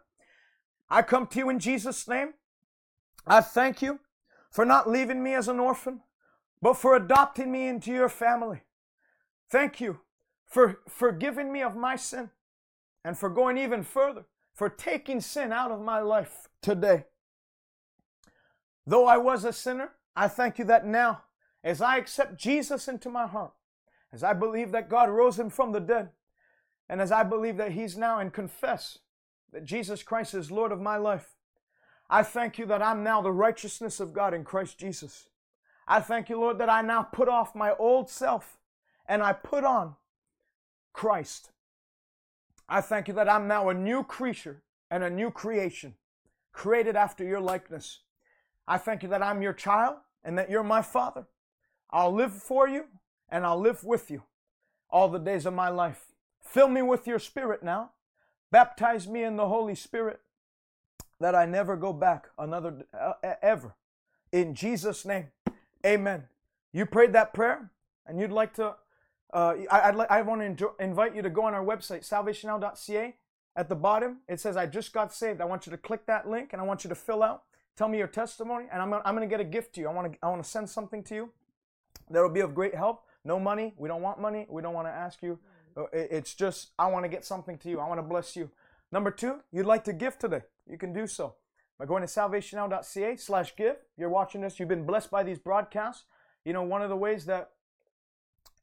[0.90, 2.34] I come to you in Jesus' name.
[3.26, 4.00] I thank you
[4.50, 6.02] for not leaving me as an orphan,
[6.60, 8.60] but for adopting me into your family.
[9.48, 10.00] Thank you
[10.44, 12.28] for forgiving me of my sin
[13.02, 17.04] and for going even further for taking sin out of my life today.
[18.86, 21.22] Though I was a sinner, I thank you that now,
[21.62, 23.52] as I accept Jesus into my heart,
[24.12, 26.10] as I believe that God rose him from the dead,
[26.88, 28.98] and as I believe that he's now and confess
[29.52, 31.36] that Jesus Christ is Lord of my life,
[32.08, 35.28] I thank you that I'm now the righteousness of God in Christ Jesus.
[35.86, 38.58] I thank you, Lord, that I now put off my old self
[39.06, 39.94] and I put on
[40.92, 41.50] Christ.
[42.72, 44.62] I thank you that I'm now a new creature
[44.92, 45.94] and a new creation,
[46.52, 47.98] created after your likeness.
[48.68, 51.26] I thank you that I'm your child and that you're my father.
[51.90, 52.84] I'll live for you
[53.28, 54.22] and I'll live with you
[54.88, 56.12] all the days of my life.
[56.40, 57.90] Fill me with your spirit now.
[58.52, 60.20] Baptize me in the Holy Spirit
[61.18, 63.74] that I never go back another uh, ever.
[64.30, 65.26] In Jesus' name,
[65.84, 66.24] amen.
[66.72, 67.70] You prayed that prayer
[68.06, 68.76] and you'd like to
[69.32, 73.16] uh, I, would I want to invite you to go on our website, salvationnow.ca.
[73.56, 75.40] At the bottom, it says, I just got saved.
[75.40, 77.42] I want you to click that link and I want you to fill out,
[77.76, 79.88] tell me your testimony, and I'm, I'm going to get a gift to you.
[79.88, 81.30] I want to, I want to send something to you
[82.10, 83.04] that will be of great help.
[83.24, 83.74] No money.
[83.76, 84.46] We don't want money.
[84.48, 85.38] We don't want to ask you.
[85.76, 87.80] Uh, it's just, I want to get something to you.
[87.80, 88.50] I want to bless you.
[88.92, 90.42] Number two, you'd like to give today.
[90.66, 91.34] You can do so
[91.78, 93.76] by going to salvationnow.ca slash give.
[93.96, 94.58] You're watching this.
[94.58, 96.04] You've been blessed by these broadcasts.
[96.44, 97.50] You know, one of the ways that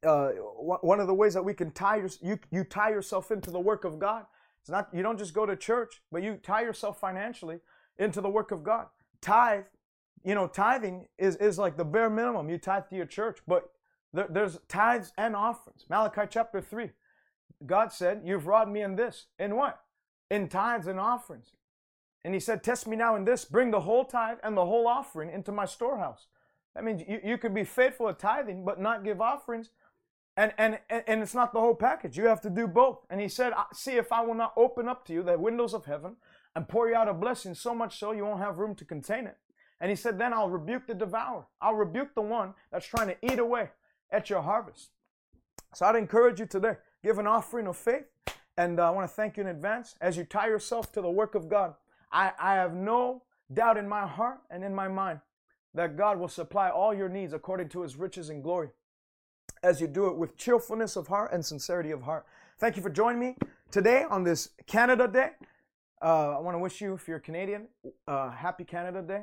[0.06, 3.50] uh, one of the ways that we can tie your, you, you tie yourself into
[3.50, 4.26] the work of God
[4.60, 7.60] It's not you don't just go to church, but you tie yourself financially
[7.98, 8.86] into the work of God.
[9.20, 9.64] Tithe,
[10.24, 12.48] you know, tithing is, is like the bare minimum.
[12.50, 13.70] You tithe to your church, but
[14.12, 15.86] there, there's tithes and offerings.
[15.88, 16.90] Malachi chapter 3.
[17.66, 19.26] God said, You've robbed me in this.
[19.38, 19.80] In what?
[20.30, 21.52] In tithes and offerings.
[22.24, 23.44] And he said, Test me now in this.
[23.44, 26.26] Bring the whole tithe and the whole offering into my storehouse.
[26.74, 29.70] That means you, you could be faithful at tithing, but not give offerings.
[30.38, 32.16] And, and, and it's not the whole package.
[32.16, 33.00] You have to do both.
[33.10, 35.86] And he said, See if I will not open up to you the windows of
[35.86, 36.14] heaven
[36.54, 39.26] and pour you out a blessing so much so you won't have room to contain
[39.26, 39.36] it.
[39.80, 41.48] And he said, Then I'll rebuke the devourer.
[41.60, 43.70] I'll rebuke the one that's trying to eat away
[44.12, 44.90] at your harvest.
[45.74, 48.04] So I'd encourage you today give an offering of faith.
[48.56, 51.10] And uh, I want to thank you in advance as you tie yourself to the
[51.10, 51.74] work of God.
[52.12, 55.18] I, I have no doubt in my heart and in my mind
[55.74, 58.68] that God will supply all your needs according to his riches and glory
[59.62, 62.26] as you do it with cheerfulness of heart and sincerity of heart.
[62.58, 63.36] Thank you for joining me
[63.70, 65.30] today on this Canada Day.
[66.00, 67.68] Uh, I want to wish you, if you're Canadian,
[68.06, 69.22] uh, happy Canada Day.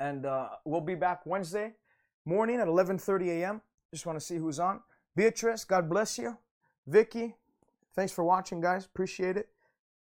[0.00, 1.74] And uh, we'll be back Wednesday
[2.24, 3.60] morning at 11:30 a.m.
[3.92, 4.80] Just want to see who's on.
[5.16, 6.36] Beatrice, God bless you.
[6.86, 7.34] Vicky,
[7.94, 8.84] thanks for watching, guys.
[8.84, 9.48] Appreciate it.